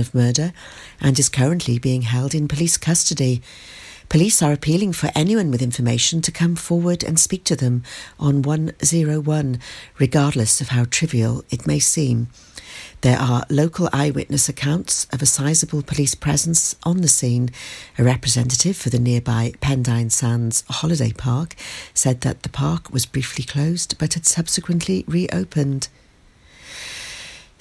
of 0.00 0.14
murder 0.14 0.52
and 1.00 1.18
is 1.18 1.28
currently 1.28 1.78
being 1.78 2.02
held 2.02 2.34
in 2.34 2.48
police 2.48 2.76
custody. 2.76 3.42
Police 4.08 4.42
are 4.42 4.52
appealing 4.52 4.92
for 4.92 5.10
anyone 5.14 5.52
with 5.52 5.62
information 5.62 6.20
to 6.22 6.32
come 6.32 6.56
forward 6.56 7.04
and 7.04 7.20
speak 7.20 7.44
to 7.44 7.54
them 7.54 7.84
on 8.18 8.42
101, 8.42 9.60
regardless 9.98 10.60
of 10.60 10.70
how 10.70 10.84
trivial 10.84 11.44
it 11.50 11.64
may 11.64 11.78
seem. 11.78 12.26
There 13.02 13.18
are 13.18 13.46
local 13.48 13.88
eyewitness 13.92 14.48
accounts 14.48 15.06
of 15.12 15.22
a 15.22 15.26
sizable 15.26 15.82
police 15.82 16.14
presence 16.14 16.74
on 16.82 17.02
the 17.02 17.08
scene. 17.08 17.50
A 17.98 18.04
representative 18.04 18.76
for 18.76 18.90
the 18.90 18.98
nearby 18.98 19.52
Pendine 19.60 20.10
Sands 20.10 20.64
Holiday 20.68 21.12
Park 21.12 21.54
said 21.94 22.22
that 22.22 22.42
the 22.42 22.48
park 22.48 22.92
was 22.92 23.06
briefly 23.06 23.44
closed 23.44 23.96
but 23.98 24.14
had 24.14 24.26
subsequently 24.26 25.04
reopened. 25.06 25.88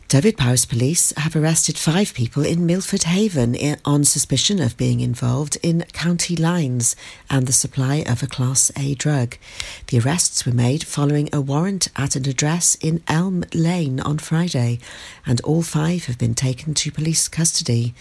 Dyfed-Powys 0.10 0.66
Police 0.66 1.14
have 1.18 1.36
arrested 1.36 1.78
five 1.78 2.16
people 2.16 2.44
in 2.44 2.66
Milford 2.66 3.04
Haven 3.04 3.56
on 3.86 4.04
suspicion 4.04 4.60
of 4.60 4.76
being 4.76 5.02
involved 5.02 5.60
in 5.62 5.86
county 5.94 6.36
lines 6.36 6.96
and 7.30 7.46
the 7.46 7.54
supply 7.54 7.98
of 8.08 8.24
a 8.24 8.28
Class 8.28 8.72
A 8.76 8.96
drug. 8.96 9.38
The 9.86 10.00
arrests 10.00 10.48
were 10.48 10.52
made 10.52 10.84
following 10.84 11.30
a 11.32 11.40
warrant 11.40 11.90
at 11.96 12.16
an 12.16 12.28
address 12.28 12.74
in 12.82 13.04
Elm 13.08 13.44
Lane 13.54 14.00
on 14.00 14.18
Friday, 14.18 14.80
and 15.28 15.42
all 15.42 15.62
five 15.62 16.06
have 16.06 16.18
been 16.18 16.34
taken 16.34 16.74
to 16.74 16.92
police 16.92 17.28
custody. 17.28 17.94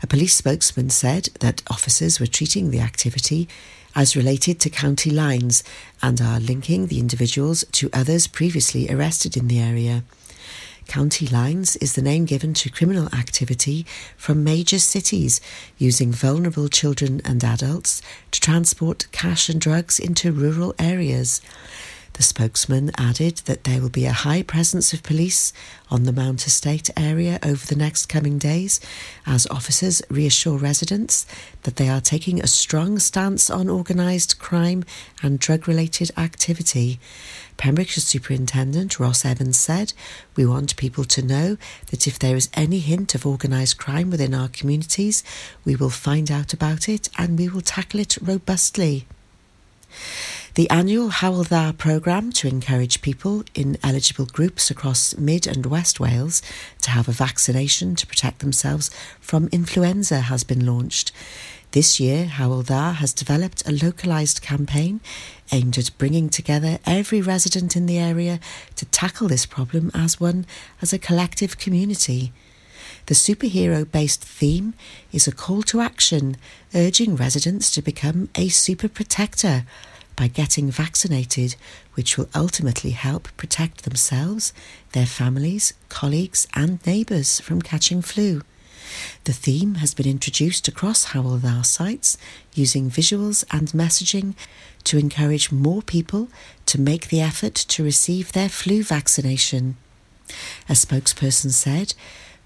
A 0.00 0.06
police 0.06 0.36
spokesman 0.36 0.90
said 0.90 1.30
that 1.40 1.64
officers 1.68 2.20
were 2.20 2.28
treating 2.28 2.70
the 2.70 2.80
activity 2.80 3.48
as 3.96 4.14
related 4.14 4.60
to 4.60 4.70
county 4.70 5.10
lines 5.10 5.64
and 6.00 6.20
are 6.20 6.38
linking 6.38 6.86
the 6.86 7.00
individuals 7.00 7.64
to 7.72 7.90
others 7.92 8.28
previously 8.28 8.88
arrested 8.88 9.36
in 9.36 9.48
the 9.48 9.58
area. 9.58 10.04
County 10.88 11.26
lines 11.26 11.76
is 11.76 11.92
the 11.92 12.02
name 12.02 12.24
given 12.24 12.54
to 12.54 12.70
criminal 12.70 13.08
activity 13.14 13.84
from 14.16 14.42
major 14.42 14.78
cities 14.78 15.38
using 15.76 16.10
vulnerable 16.10 16.68
children 16.68 17.20
and 17.26 17.44
adults 17.44 18.00
to 18.30 18.40
transport 18.40 19.06
cash 19.12 19.50
and 19.50 19.60
drugs 19.60 19.98
into 19.98 20.32
rural 20.32 20.74
areas. 20.78 21.42
The 22.18 22.24
spokesman 22.24 22.90
added 22.98 23.36
that 23.44 23.62
there 23.62 23.80
will 23.80 23.90
be 23.90 24.04
a 24.04 24.12
high 24.12 24.42
presence 24.42 24.92
of 24.92 25.04
police 25.04 25.52
on 25.88 26.02
the 26.02 26.12
Mount 26.12 26.48
Estate 26.48 26.90
area 26.96 27.38
over 27.44 27.64
the 27.64 27.76
next 27.76 28.06
coming 28.06 28.38
days 28.38 28.80
as 29.24 29.46
officers 29.52 30.02
reassure 30.10 30.58
residents 30.58 31.26
that 31.62 31.76
they 31.76 31.88
are 31.88 32.00
taking 32.00 32.40
a 32.40 32.48
strong 32.48 32.98
stance 32.98 33.48
on 33.48 33.70
organised 33.70 34.40
crime 34.40 34.84
and 35.22 35.38
drug 35.38 35.68
related 35.68 36.10
activity. 36.16 36.98
Pembrokeshire 37.56 38.02
Superintendent 38.02 38.98
Ross 38.98 39.24
Evans 39.24 39.56
said, 39.56 39.92
We 40.34 40.44
want 40.44 40.76
people 40.76 41.04
to 41.04 41.22
know 41.22 41.56
that 41.92 42.08
if 42.08 42.18
there 42.18 42.34
is 42.34 42.50
any 42.52 42.80
hint 42.80 43.14
of 43.14 43.26
organised 43.26 43.78
crime 43.78 44.10
within 44.10 44.34
our 44.34 44.48
communities, 44.48 45.22
we 45.64 45.76
will 45.76 45.88
find 45.88 46.32
out 46.32 46.52
about 46.52 46.88
it 46.88 47.08
and 47.16 47.38
we 47.38 47.48
will 47.48 47.60
tackle 47.60 48.00
it 48.00 48.18
robustly. 48.20 49.06
The 50.54 50.68
annual 50.70 51.10
Hywel 51.10 51.46
Dda 51.46 51.78
programme 51.78 52.32
to 52.32 52.48
encourage 52.48 53.00
people 53.00 53.44
in 53.54 53.78
eligible 53.82 54.26
groups 54.26 54.70
across 54.70 55.16
Mid 55.16 55.46
and 55.46 55.66
West 55.66 56.00
Wales 56.00 56.42
to 56.82 56.90
have 56.90 57.08
a 57.08 57.12
vaccination 57.12 57.94
to 57.94 58.06
protect 58.06 58.40
themselves 58.40 58.90
from 59.20 59.48
influenza 59.52 60.22
has 60.22 60.42
been 60.42 60.66
launched. 60.66 61.12
This 61.72 62.00
year, 62.00 62.26
Hywel 62.26 62.64
Dda 62.64 62.94
has 62.94 63.12
developed 63.12 63.68
a 63.68 63.72
localised 63.72 64.40
campaign 64.40 65.00
aimed 65.52 65.76
at 65.76 65.96
bringing 65.98 66.28
together 66.30 66.78
every 66.86 67.20
resident 67.20 67.76
in 67.76 67.86
the 67.86 67.98
area 67.98 68.40
to 68.76 68.84
tackle 68.86 69.28
this 69.28 69.46
problem 69.46 69.90
as 69.94 70.18
one, 70.18 70.46
as 70.82 70.92
a 70.92 70.98
collective 70.98 71.58
community. 71.58 72.32
The 73.08 73.14
superhero 73.14 73.90
based 73.90 74.22
theme 74.22 74.74
is 75.12 75.26
a 75.26 75.32
call 75.32 75.62
to 75.62 75.80
action, 75.80 76.36
urging 76.74 77.16
residents 77.16 77.70
to 77.70 77.80
become 77.80 78.28
a 78.34 78.50
super 78.50 78.86
protector 78.86 79.64
by 80.14 80.28
getting 80.28 80.70
vaccinated, 80.70 81.56
which 81.94 82.18
will 82.18 82.28
ultimately 82.34 82.90
help 82.90 83.34
protect 83.38 83.84
themselves, 83.84 84.52
their 84.92 85.06
families, 85.06 85.72
colleagues, 85.88 86.46
and 86.52 86.84
neighbours 86.84 87.40
from 87.40 87.62
catching 87.62 88.02
flu. 88.02 88.42
The 89.24 89.32
theme 89.32 89.76
has 89.76 89.94
been 89.94 90.06
introduced 90.06 90.68
across 90.68 91.06
Hywel 91.06 91.40
Dda 91.40 91.64
sites 91.64 92.18
using 92.52 92.90
visuals 92.90 93.42
and 93.50 93.68
messaging 93.68 94.34
to 94.84 94.98
encourage 94.98 95.50
more 95.50 95.80
people 95.80 96.28
to 96.66 96.78
make 96.78 97.08
the 97.08 97.22
effort 97.22 97.54
to 97.54 97.82
receive 97.82 98.32
their 98.32 98.50
flu 98.50 98.82
vaccination. 98.82 99.78
A 100.68 100.72
spokesperson 100.72 101.52
said, 101.52 101.94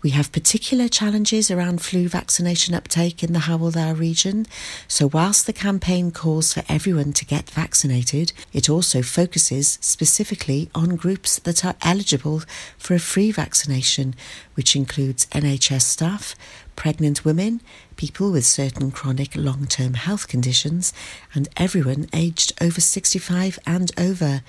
we 0.03 0.11
have 0.11 0.33
particular 0.33 0.89
challenges 0.89 1.51
around 1.51 1.81
flu 1.81 2.09
vaccination 2.09 2.75
uptake 2.75 3.23
in 3.23 3.33
the 3.33 3.41
Hywel 3.41 3.73
Dda 3.73 3.97
region, 3.99 4.47
so 4.89 5.09
whilst 5.13 5.47
the 5.47 5.53
campaign 5.53 6.11
calls 6.11 6.53
for 6.53 6.65
everyone 6.69 7.13
to 7.13 7.25
get 7.25 7.49
vaccinated, 7.49 8.33
it 8.53 8.69
also 8.69 9.01
focuses 9.03 9.79
specifically 9.81 10.69
on 10.75 10.97
groups 10.97 11.39
that 11.41 11.65
are 11.65 11.77
eligible 11.83 12.43
for 12.77 12.95
a 12.95 12.99
free 12.99 13.31
vaccination, 13.31 14.15
which 14.55 14.75
includes 14.75 15.27
NHS 15.27 15.83
staff, 15.83 16.35
pregnant 16.75 17.25
women, 17.25 17.61
people 18.03 18.33
with 18.33 18.45
certain 18.45 18.91
chronic 18.91 19.37
long 19.37 19.65
term 19.65 19.95
health 19.95 20.27
conditions, 20.27 20.93
and 21.35 21.49
everyone 21.57 22.09
aged 22.13 22.53
over 22.61 22.81
65 22.81 23.61
and 23.65 23.93
over. 23.97 24.43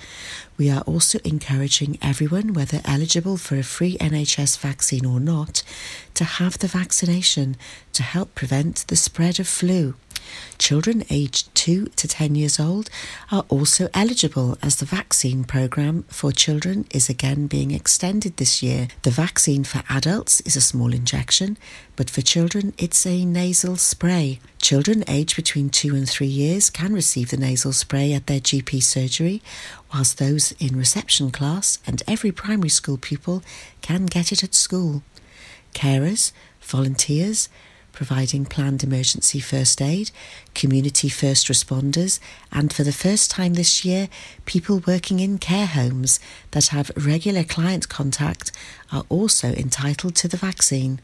We 0.58 0.72
are 0.72 0.82
also 0.82 1.20
encouraging 1.24 2.00
everyone, 2.02 2.54
whether 2.54 2.82
eligible 2.84 3.38
for 3.38 3.56
a 3.56 3.62
free 3.62 3.96
NHS 4.00 4.58
vaccine 4.58 5.06
or 5.06 5.20
not, 5.20 5.62
to 6.16 6.24
have 6.24 6.58
the 6.58 6.68
vaccination 6.68 7.56
to 7.94 8.02
help 8.02 8.34
prevent 8.34 8.88
the 8.88 8.96
spread 8.96 9.40
of 9.40 9.48
flu. 9.48 9.94
Children 10.58 11.04
aged 11.10 11.54
2 11.56 11.88
to 11.88 12.08
10 12.08 12.36
years 12.36 12.60
old 12.60 12.90
are 13.32 13.46
also 13.50 13.90
eligible 13.94 14.58
as 14.62 14.78
the 14.78 14.86
vaccine 14.86 15.44
programme 15.44 16.04
for 16.08 16.32
children 16.32 16.86
is 16.92 17.10
again 17.10 17.48
being 17.48 17.72
extended 17.72 18.38
this 18.38 18.64
year. 18.64 18.88
The 19.02 19.12
vaccine 19.12 19.64
for 19.64 19.84
adults 19.90 20.42
is 20.42 20.56
a 20.56 20.62
small 20.62 20.94
injection, 20.94 21.58
but 21.96 22.10
for 22.10 22.22
children 22.22 22.74
it's 22.78 23.06
a 23.06 23.26
nasal 23.26 23.76
spray. 23.76 24.40
Children 24.62 25.04
aged 25.08 25.36
between 25.36 25.70
2 25.70 25.96
and 25.96 26.10
3 26.10 26.28
years 26.28 26.70
can 26.70 26.94
receive 26.94 27.32
the 27.32 27.38
nasal 27.38 27.74
spray 27.74 28.14
at 28.14 28.28
their 28.28 28.40
GP 28.40 28.82
surgery, 28.82 29.42
whilst 29.94 30.18
those 30.18 30.54
in 30.54 30.78
reception 30.78 31.32
class 31.32 31.80
and 31.86 32.02
every 32.08 32.32
primary 32.32 32.70
school 32.70 32.98
pupil 32.98 33.44
can 33.82 34.06
get 34.06 34.32
it 34.32 34.44
at 34.44 34.54
school. 34.54 35.04
Carers, 35.74 36.32
volunteers, 36.62 37.50
providing 37.94 38.44
planned 38.44 38.84
emergency 38.84 39.40
first 39.40 39.82
aid, 39.82 40.12
community 40.54 41.08
first 41.08 41.48
responders, 41.48 42.20
and 42.52 42.74
for 42.74 42.84
the 42.84 42.92
first 42.92 43.32
time 43.32 43.54
this 43.54 43.86
year, 43.86 44.10
people 44.46 44.84
working 44.86 45.22
in 45.22 45.38
care 45.38 45.68
homes 45.68 46.20
that 46.52 46.68
have 46.68 46.92
regular 46.98 47.46
client 47.46 47.88
contact 47.88 48.52
are 48.92 49.06
also 49.08 49.54
entitled 49.54 50.16
to 50.16 50.28
the 50.28 50.36
vaccine. 50.36 51.00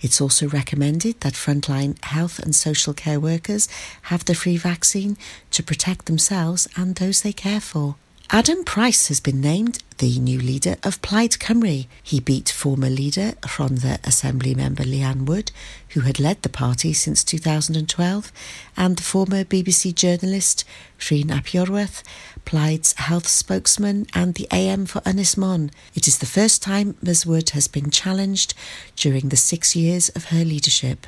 It's 0.00 0.20
also 0.20 0.48
recommended 0.48 1.20
that 1.20 1.34
frontline 1.34 2.02
health 2.04 2.40
and 2.40 2.54
social 2.54 2.92
care 2.92 3.20
workers 3.20 3.68
have 4.02 4.24
the 4.24 4.34
free 4.34 4.56
vaccine 4.56 5.16
to 5.52 5.62
protect 5.62 6.06
themselves 6.06 6.66
and 6.76 6.96
those 6.96 7.22
they 7.22 7.32
care 7.32 7.60
for. 7.60 7.94
Adam 8.34 8.64
Price 8.64 9.08
has 9.08 9.20
been 9.20 9.42
named 9.42 9.82
the 9.98 10.18
new 10.18 10.38
leader 10.40 10.76
of 10.82 11.02
Plaid 11.02 11.32
Cymru. 11.32 11.86
He 12.02 12.18
beat 12.18 12.48
former 12.48 12.88
leader 12.88 13.32
Rhondda 13.42 13.98
Assembly 14.06 14.54
member 14.54 14.84
Leanne 14.84 15.26
Wood, 15.26 15.52
who 15.90 16.00
had 16.00 16.18
led 16.18 16.40
the 16.40 16.48
party 16.48 16.94
since 16.94 17.22
2012, 17.24 18.32
and 18.74 18.96
the 18.96 19.02
former 19.02 19.44
BBC 19.44 19.94
journalist 19.94 20.64
Rhun 20.98 21.30
ap 21.30 21.44
Iorwerth, 21.44 22.02
Plaid's 22.46 22.94
health 22.94 23.28
spokesman, 23.28 24.06
and 24.14 24.34
the 24.34 24.48
AM 24.50 24.86
for 24.86 25.02
Ynys 25.02 25.36
Môn. 25.36 25.70
It 25.94 26.08
is 26.08 26.16
the 26.16 26.24
first 26.24 26.62
time 26.62 26.96
Ms 27.02 27.26
Wood 27.26 27.50
has 27.50 27.68
been 27.68 27.90
challenged 27.90 28.54
during 28.96 29.28
the 29.28 29.36
six 29.36 29.76
years 29.76 30.08
of 30.08 30.26
her 30.30 30.42
leadership. 30.42 31.06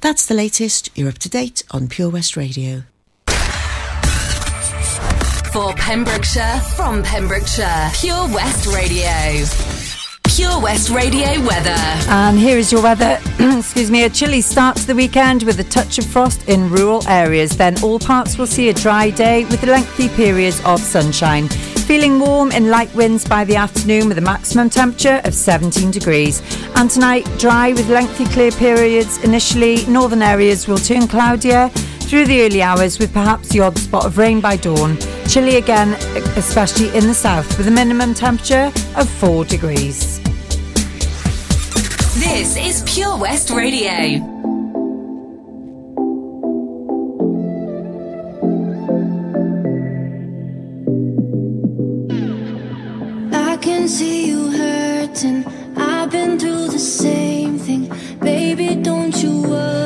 That's 0.00 0.26
the 0.26 0.34
latest. 0.34 0.90
You're 0.96 1.10
up 1.10 1.18
to 1.18 1.28
date 1.28 1.62
on 1.70 1.86
Pure 1.86 2.10
West 2.10 2.36
Radio. 2.36 2.82
For 5.56 5.72
Pembrokeshire, 5.72 6.60
from 6.76 7.02
Pembrokeshire, 7.02 7.90
Pure 7.94 8.28
West 8.28 8.66
Radio. 8.66 9.46
Pure 10.24 10.60
West 10.60 10.90
Radio 10.90 11.40
weather. 11.46 11.70
And 12.10 12.38
here 12.38 12.58
is 12.58 12.70
your 12.70 12.82
weather. 12.82 13.18
Excuse 13.38 13.90
me, 13.90 14.04
a 14.04 14.10
chilly 14.10 14.42
start 14.42 14.76
to 14.76 14.86
the 14.86 14.94
weekend 14.94 15.44
with 15.44 15.58
a 15.58 15.64
touch 15.64 15.96
of 15.96 16.04
frost 16.04 16.46
in 16.46 16.68
rural 16.68 17.08
areas. 17.08 17.56
Then 17.56 17.82
all 17.82 17.98
parts 17.98 18.36
will 18.36 18.46
see 18.46 18.68
a 18.68 18.74
dry 18.74 19.08
day 19.08 19.46
with 19.46 19.62
lengthy 19.62 20.10
periods 20.10 20.62
of 20.66 20.78
sunshine 20.78 21.48
feeling 21.86 22.18
warm 22.18 22.50
in 22.50 22.68
light 22.68 22.92
winds 22.96 23.24
by 23.24 23.44
the 23.44 23.54
afternoon 23.54 24.08
with 24.08 24.18
a 24.18 24.20
maximum 24.20 24.68
temperature 24.68 25.20
of 25.22 25.32
17 25.32 25.92
degrees. 25.92 26.42
And 26.74 26.90
tonight, 26.90 27.24
dry 27.38 27.72
with 27.74 27.88
lengthy 27.88 28.24
clear 28.24 28.50
periods. 28.50 29.22
Initially, 29.22 29.86
northern 29.86 30.20
areas 30.20 30.66
will 30.66 30.78
turn 30.78 31.06
cloudier 31.06 31.68
through 32.00 32.26
the 32.26 32.42
early 32.42 32.60
hours 32.60 32.98
with 32.98 33.12
perhaps 33.12 33.50
the 33.50 33.60
odd 33.60 33.78
spot 33.78 34.04
of 34.04 34.18
rain 34.18 34.40
by 34.40 34.56
dawn. 34.56 34.98
Chilly 35.28 35.58
again, 35.58 35.92
especially 36.36 36.88
in 36.88 37.06
the 37.06 37.14
south, 37.14 37.56
with 37.56 37.68
a 37.68 37.70
minimum 37.70 38.14
temperature 38.14 38.72
of 38.96 39.08
4 39.08 39.44
degrees. 39.44 40.18
This 42.18 42.56
is 42.56 42.82
Pure 42.92 43.18
West 43.18 43.50
Radio. 43.50 44.55
I 53.56 53.58
can 53.58 53.88
see 53.88 54.26
you 54.26 54.50
hurting. 54.50 55.46
I've 55.78 56.10
been 56.10 56.38
through 56.38 56.68
the 56.68 56.78
same 56.78 57.58
thing. 57.58 57.90
Baby, 58.20 58.74
don't 58.74 59.16
you 59.22 59.44
worry. 59.44 59.85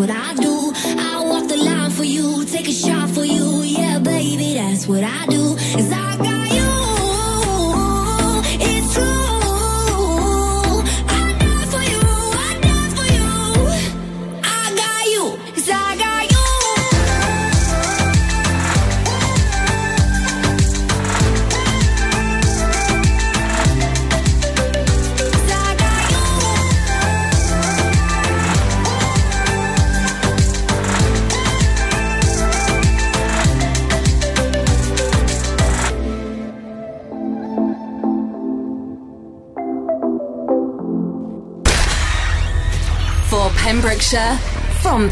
what 0.00 0.08
I 0.08 0.32
do. 0.32 0.72
I 0.98 1.29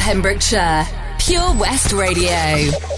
Pembrokeshire. 0.09 0.87
Pure 1.19 1.53
West 1.61 1.93
Radio. 1.93 2.98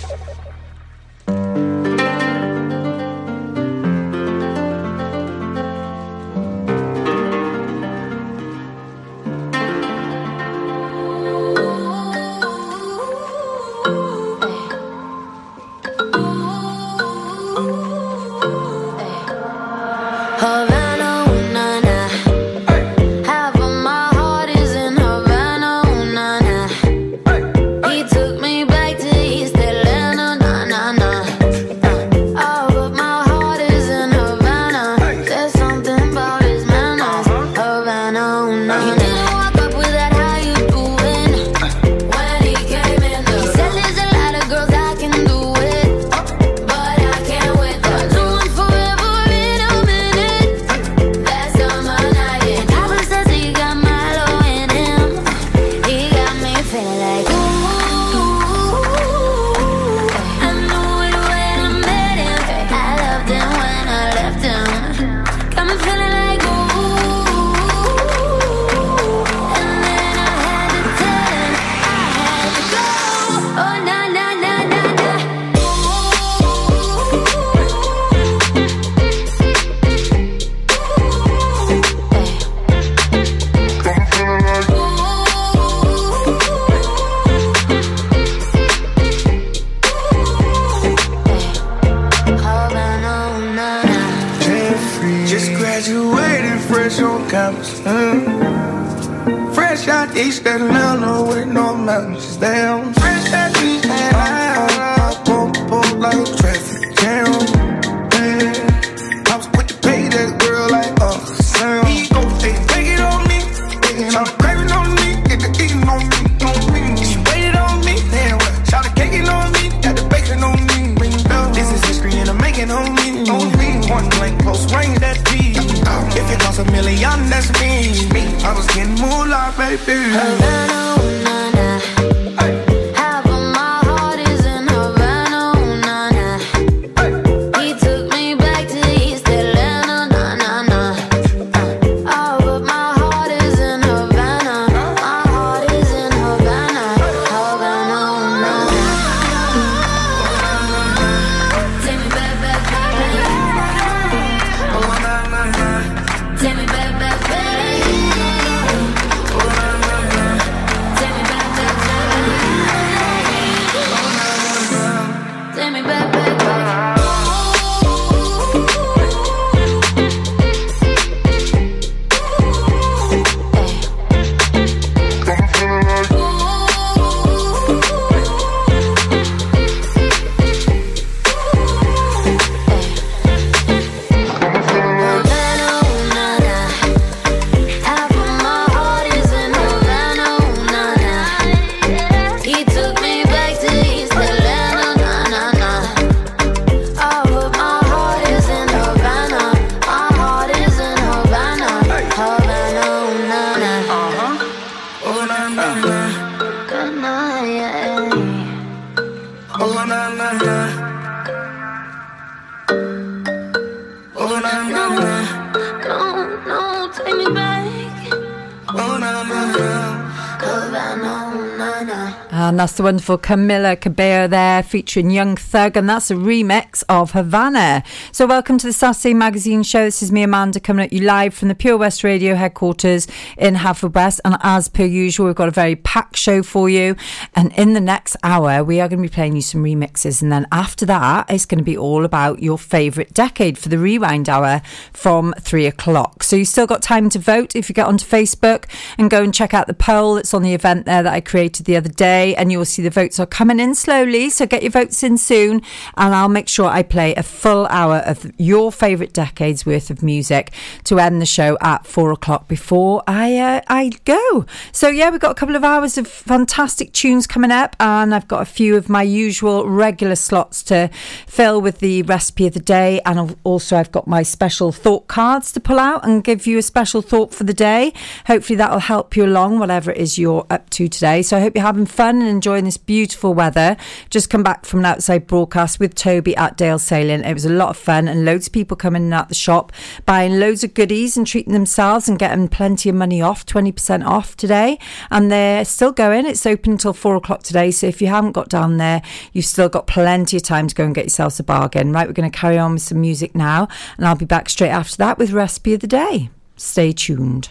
That's 222.71 222.77
the 222.77 222.85
wonderful 222.85 223.19
Camila 223.19 223.81
Cabello 223.81 224.29
there 224.29 224.63
featuring 224.63 225.11
Young 225.11 225.35
Thug, 225.35 225.77
and 225.77 225.91
that's 225.91 226.09
a 226.09 226.15
remix 226.15 226.85
of 226.89 227.11
Havana. 227.11 227.83
So, 228.13 228.29
welcome 228.29 228.59
to 228.59 228.67
the 228.69 228.73
Saturday 228.73 229.13
Magazine 229.13 229.65
Show. 229.65 229.87
This 229.87 230.05
is 230.05 230.13
me, 230.13 230.23
Amanda, 230.23 230.61
coming 230.61 230.85
at 230.85 230.93
you 230.93 231.01
live 231.01 231.35
from 231.35 231.49
the 231.49 231.57
Pure 231.57 231.79
West 231.79 232.05
Radio 232.05 232.37
headquarters 232.37 233.09
in 233.37 233.57
Haverfordwest. 233.57 234.21
And 234.25 234.37
as 234.45 234.69
per 234.69 234.85
usual, 234.85 235.27
we've 235.27 235.35
got 235.35 235.49
a 235.49 235.51
very 235.51 235.75
packed 235.75 236.17
show 236.17 236.45
for 236.45 236.71
you. 236.71 236.95
And 237.35 237.53
in 237.55 237.73
the 237.73 237.81
next 237.81 238.17
hour, 238.23 238.63
we 238.63 238.81
are 238.81 238.89
going 238.89 239.03
to 239.03 239.09
be 239.09 239.13
playing 239.13 239.35
you 239.35 239.43
some 239.43 239.65
remixes. 239.65 240.23
And 240.23 240.31
then 240.31 240.47
after 240.53 240.87
that, 240.87 241.29
it's 241.29 241.47
going 241.47 241.59
to 241.59 241.65
be 241.65 241.77
all 241.77 242.05
about 242.05 242.41
your 242.41 242.57
favourite 242.57 243.13
decade 243.13 243.59
for 243.59 243.69
the 243.69 243.79
rewind 243.79 244.29
hour 244.29 244.63
from 244.93 245.35
three 245.41 245.67
o'clock. 245.67 246.23
So, 246.23 246.37
you've 246.37 246.47
still 246.47 246.69
got 246.69 246.83
time 246.83 247.09
to 247.11 247.19
vote 247.19 247.57
if 247.57 247.69
you 247.69 247.75
get 247.75 247.89
onto 247.89 248.07
Facebook 248.07 248.67
and 248.97 249.11
go 249.11 249.25
and 249.25 249.35
check 249.35 249.55
out 249.55 249.67
the 249.67 249.75
poll 249.75 250.15
that's 250.15 250.33
on 250.33 250.43
the 250.43 250.55
event 250.55 250.87
there 250.87 251.03
that 251.03 251.13
I 251.13 251.21
created 251.21 251.67
the 251.67 251.75
other 251.75 251.89
day. 251.89 252.37
And 252.37 252.53
you'll 252.53 252.60
see 252.65 252.83
the 252.83 252.91
votes 252.91 253.19
are 253.19 253.27
coming 253.27 253.61
in 253.61 253.75
slowly. 253.75 254.31
So, 254.31 254.47
get 254.47 254.63
your 254.63 254.73
votes 254.73 255.03
in 255.03 255.19
soon. 255.19 255.63
And 255.97 256.15
I'll 256.15 256.29
make 256.29 256.49
sure 256.49 256.69
I 256.69 256.83
play 256.83 257.15
a 257.15 257.23
full 257.23 257.67
hour 257.67 257.99
of 257.99 258.31
your 258.39 258.73
favourite 258.73 259.13
decades 259.13 259.65
worth 259.65 259.91
of 259.91 260.03
music 260.03 260.53
to 260.85 260.99
end 260.99 261.21
the 261.21 261.27
show 261.27 261.57
at 261.61 261.87
four 261.87 262.13
o'clock 262.13 262.49
before 262.49 263.03
I 263.07 263.39
uh, 263.39 263.61
I 263.69 263.91
go. 264.05 264.47
So 264.73 264.89
yeah, 264.89 265.11
we've 265.11 265.21
got 265.21 265.33
a 265.33 265.35
couple 265.35 265.57
of 265.57 265.65
hours 265.65 265.99
of 265.99 266.07
fantastic 266.07 266.93
tunes 266.93 267.27
coming 267.27 267.51
up, 267.51 267.77
and 267.81 268.15
I've 268.15 268.29
got 268.29 268.43
a 268.43 268.47
few 268.47 268.77
of 268.77 268.89
my 268.89 269.03
usual 269.03 269.69
regular 269.69 270.17
slots 270.17 270.63
to 270.65 270.91
fill 271.27 271.61
with 271.61 271.79
the 271.79 272.03
recipe 272.03 272.47
of 272.47 272.55
the 272.55 272.61
day, 272.61 273.01
and 273.07 273.37
also 273.45 273.77
I've 273.77 273.93
got 273.93 274.07
my 274.07 274.23
special 274.23 274.73
thought 274.73 275.09
cards 275.09 275.53
to 275.53 275.61
pull 275.61 275.79
out 275.79 276.05
and 276.05 276.25
give 276.25 276.47
you 276.47 276.59
a 276.59 276.63
special 276.63 277.03
thought 277.03 277.33
for 277.33 277.45
the 277.45 277.55
day. 277.55 277.93
Hopefully 278.27 278.57
that'll 278.57 278.81
help 278.81 279.17
you 279.17 279.25
along 279.25 279.59
whatever 279.59 279.91
it 279.91 279.97
is 279.97 280.19
you're 280.19 280.47
up 280.51 280.69
to 280.71 280.89
today. 280.89 281.23
So 281.23 281.37
I 281.37 281.41
hope 281.41 281.55
you're 281.55 281.65
having 281.65 281.87
fun 281.87 282.21
and 282.21 282.29
enjoying 282.29 282.50
this 282.59 282.77
beautiful 282.77 283.35
weather. 283.35 283.77
Just 284.11 284.31
come 284.31 284.43
back 284.43 284.65
from 284.65 284.81
an 284.81 284.87
outside 284.87 285.27
broadcast 285.27 285.79
with 285.79 285.95
Toby 285.95 286.37
at 286.37 286.57
Dale 286.57 286.79
Sailing. 286.79 287.23
It 287.23 287.35
was 287.35 287.45
a 287.45 287.51
lot 287.51 287.69
of 287.71 287.77
fun 287.77 288.09
and 288.09 288.25
loads 288.25 288.47
of 288.47 288.53
people 288.53 288.77
coming 288.77 289.05
in 289.05 289.13
at 289.13 289.29
the 289.29 289.35
shop 289.35 289.73
buying 290.07 290.41
loads 290.41 290.65
of 290.65 290.75
goodies 290.75 291.17
and 291.17 291.27
treating 291.27 291.53
themselves 291.53 292.09
and 292.09 292.19
getting 292.19 292.49
plenty 292.49 292.89
of 292.89 292.95
money 292.95 293.23
off, 293.23 293.47
20% 293.47 294.07
off 294.07 294.37
today. 294.37 294.79
And 295.11 295.31
they're 295.31 295.65
still 295.65 295.93
going. 295.93 296.27
It's 296.27 296.47
open 296.47 296.73
until 296.73 296.93
four 296.93 297.17
o'clock 297.17 297.43
today. 297.43 297.71
So 297.71 297.87
if 297.87 298.01
you 298.01 298.09
haven't 298.09 298.33
got 298.33 298.49
down 298.49 298.79
there, 298.79 299.03
you've 299.33 299.45
still 299.45 299.69
got 299.69 299.87
plenty 299.87 300.37
of 300.37 300.43
time 300.43 300.67
to 300.67 300.75
go 300.75 300.85
and 300.85 300.95
get 300.95 301.05
yourselves 301.05 301.39
a 301.39 301.45
bargain. 301.45 301.93
Right, 301.93 302.07
we're 302.07 302.15
going 302.15 302.31
to 302.31 302.39
carry 302.39 302.59
on 302.59 302.73
with 302.73 302.83
some 302.83 303.01
music 303.01 303.35
now. 303.35 303.69
And 303.97 304.07
I'll 304.07 304.17
be 304.17 304.25
back 304.25 304.49
straight 304.49 304.71
after 304.71 304.97
that 304.97 305.19
with 305.19 305.33
Recipe 305.33 305.75
of 305.75 305.81
the 305.81 305.87
Day. 305.87 306.31
Stay 306.57 306.93
tuned. 306.93 307.51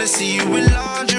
Wanna 0.00 0.08
see 0.08 0.36
you 0.36 0.56
in 0.56 0.64
lingerie. 0.72 1.09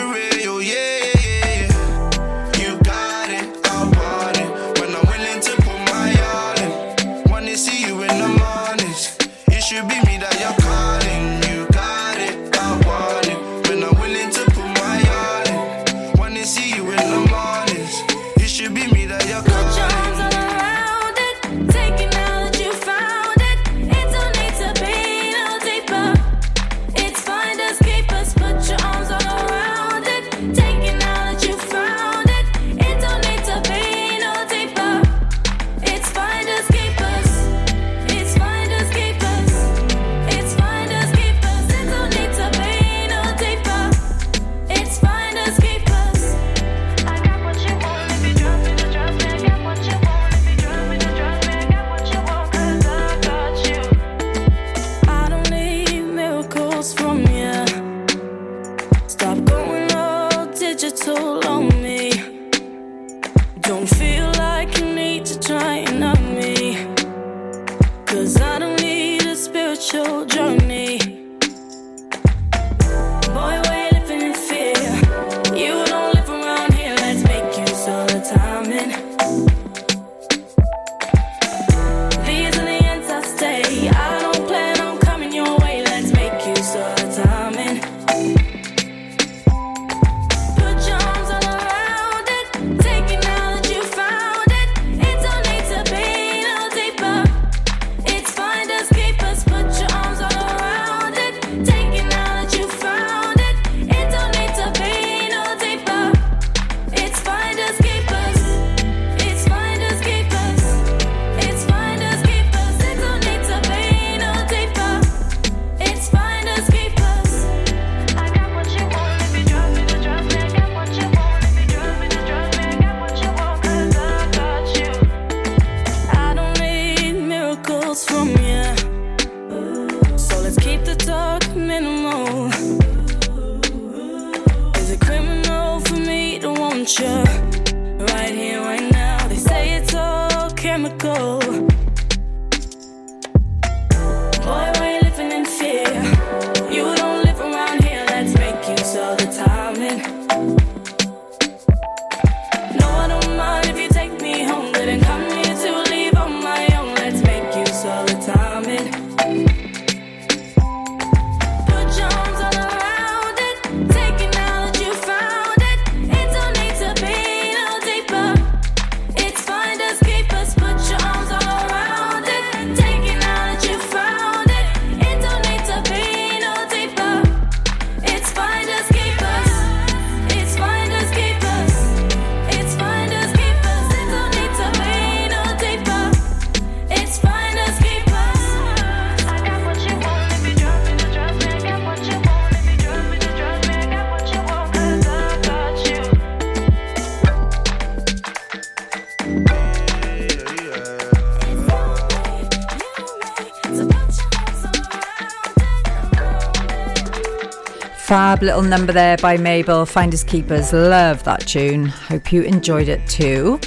Little 208.42 208.64
number 208.64 208.92
there 208.92 209.18
by 209.18 209.38
Mabel. 209.38 209.86
Finders 209.86 210.24
Keepers. 210.24 210.74
Love 210.74 211.24
that 211.26 211.42
tune. 211.42 211.86
Hope 211.86 212.34
you 212.34 212.42
enjoyed 212.42 212.88
it 212.88 213.06
too. 213.08 213.60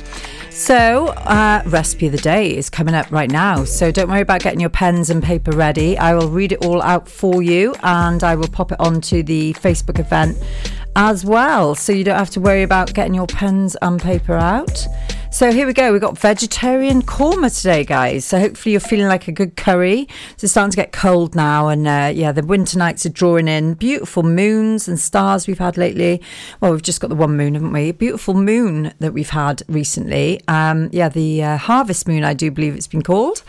So, 0.50 1.08
uh, 1.08 1.62
recipe 1.66 2.06
of 2.06 2.12
the 2.12 2.18
day 2.18 2.56
is 2.56 2.70
coming 2.70 2.92
up 2.92 3.10
right 3.12 3.30
now. 3.30 3.62
So, 3.64 3.92
don't 3.92 4.08
worry 4.08 4.20
about 4.20 4.40
getting 4.40 4.58
your 4.58 4.70
pens 4.70 5.10
and 5.10 5.22
paper 5.22 5.52
ready. 5.52 5.96
I 5.96 6.14
will 6.14 6.28
read 6.28 6.50
it 6.50 6.64
all 6.64 6.82
out 6.82 7.08
for 7.08 7.40
you 7.40 7.76
and 7.84 8.24
I 8.24 8.34
will 8.34 8.48
pop 8.48 8.72
it 8.72 8.80
onto 8.80 9.22
the 9.22 9.52
Facebook 9.54 10.00
event 10.00 10.36
as 10.96 11.24
well. 11.24 11.76
So, 11.76 11.92
you 11.92 12.02
don't 12.02 12.18
have 12.18 12.30
to 12.30 12.40
worry 12.40 12.64
about 12.64 12.94
getting 12.94 13.14
your 13.14 13.28
pens 13.28 13.76
and 13.80 14.02
paper 14.02 14.34
out. 14.34 14.86
So 15.34 15.50
here 15.50 15.66
we 15.66 15.72
go. 15.72 15.90
We've 15.90 16.00
got 16.00 16.16
vegetarian 16.16 17.02
korma 17.02 17.52
today, 17.52 17.82
guys. 17.82 18.24
So 18.24 18.38
hopefully 18.38 18.70
you're 18.70 18.80
feeling 18.80 19.08
like 19.08 19.26
a 19.26 19.32
good 19.32 19.56
curry. 19.56 20.06
So 20.36 20.44
it's 20.44 20.52
starting 20.52 20.70
to 20.70 20.76
get 20.76 20.92
cold 20.92 21.34
now, 21.34 21.66
and 21.66 21.88
uh, 21.88 22.12
yeah, 22.14 22.30
the 22.30 22.46
winter 22.46 22.78
nights 22.78 23.04
are 23.04 23.08
drawing 23.08 23.48
in. 23.48 23.74
Beautiful 23.74 24.22
moons 24.22 24.86
and 24.86 24.96
stars 24.96 25.48
we've 25.48 25.58
had 25.58 25.76
lately. 25.76 26.22
Well, 26.60 26.70
we've 26.70 26.82
just 26.82 27.00
got 27.00 27.08
the 27.08 27.16
one 27.16 27.36
moon, 27.36 27.54
haven't 27.54 27.72
we? 27.72 27.90
Beautiful 27.90 28.34
moon 28.34 28.94
that 29.00 29.12
we've 29.12 29.30
had 29.30 29.64
recently. 29.66 30.40
Um, 30.46 30.88
yeah, 30.92 31.08
the 31.08 31.42
uh, 31.42 31.56
harvest 31.56 32.06
moon, 32.06 32.22
I 32.22 32.32
do 32.32 32.52
believe 32.52 32.76
it's 32.76 32.86
been 32.86 33.02
called. 33.02 33.42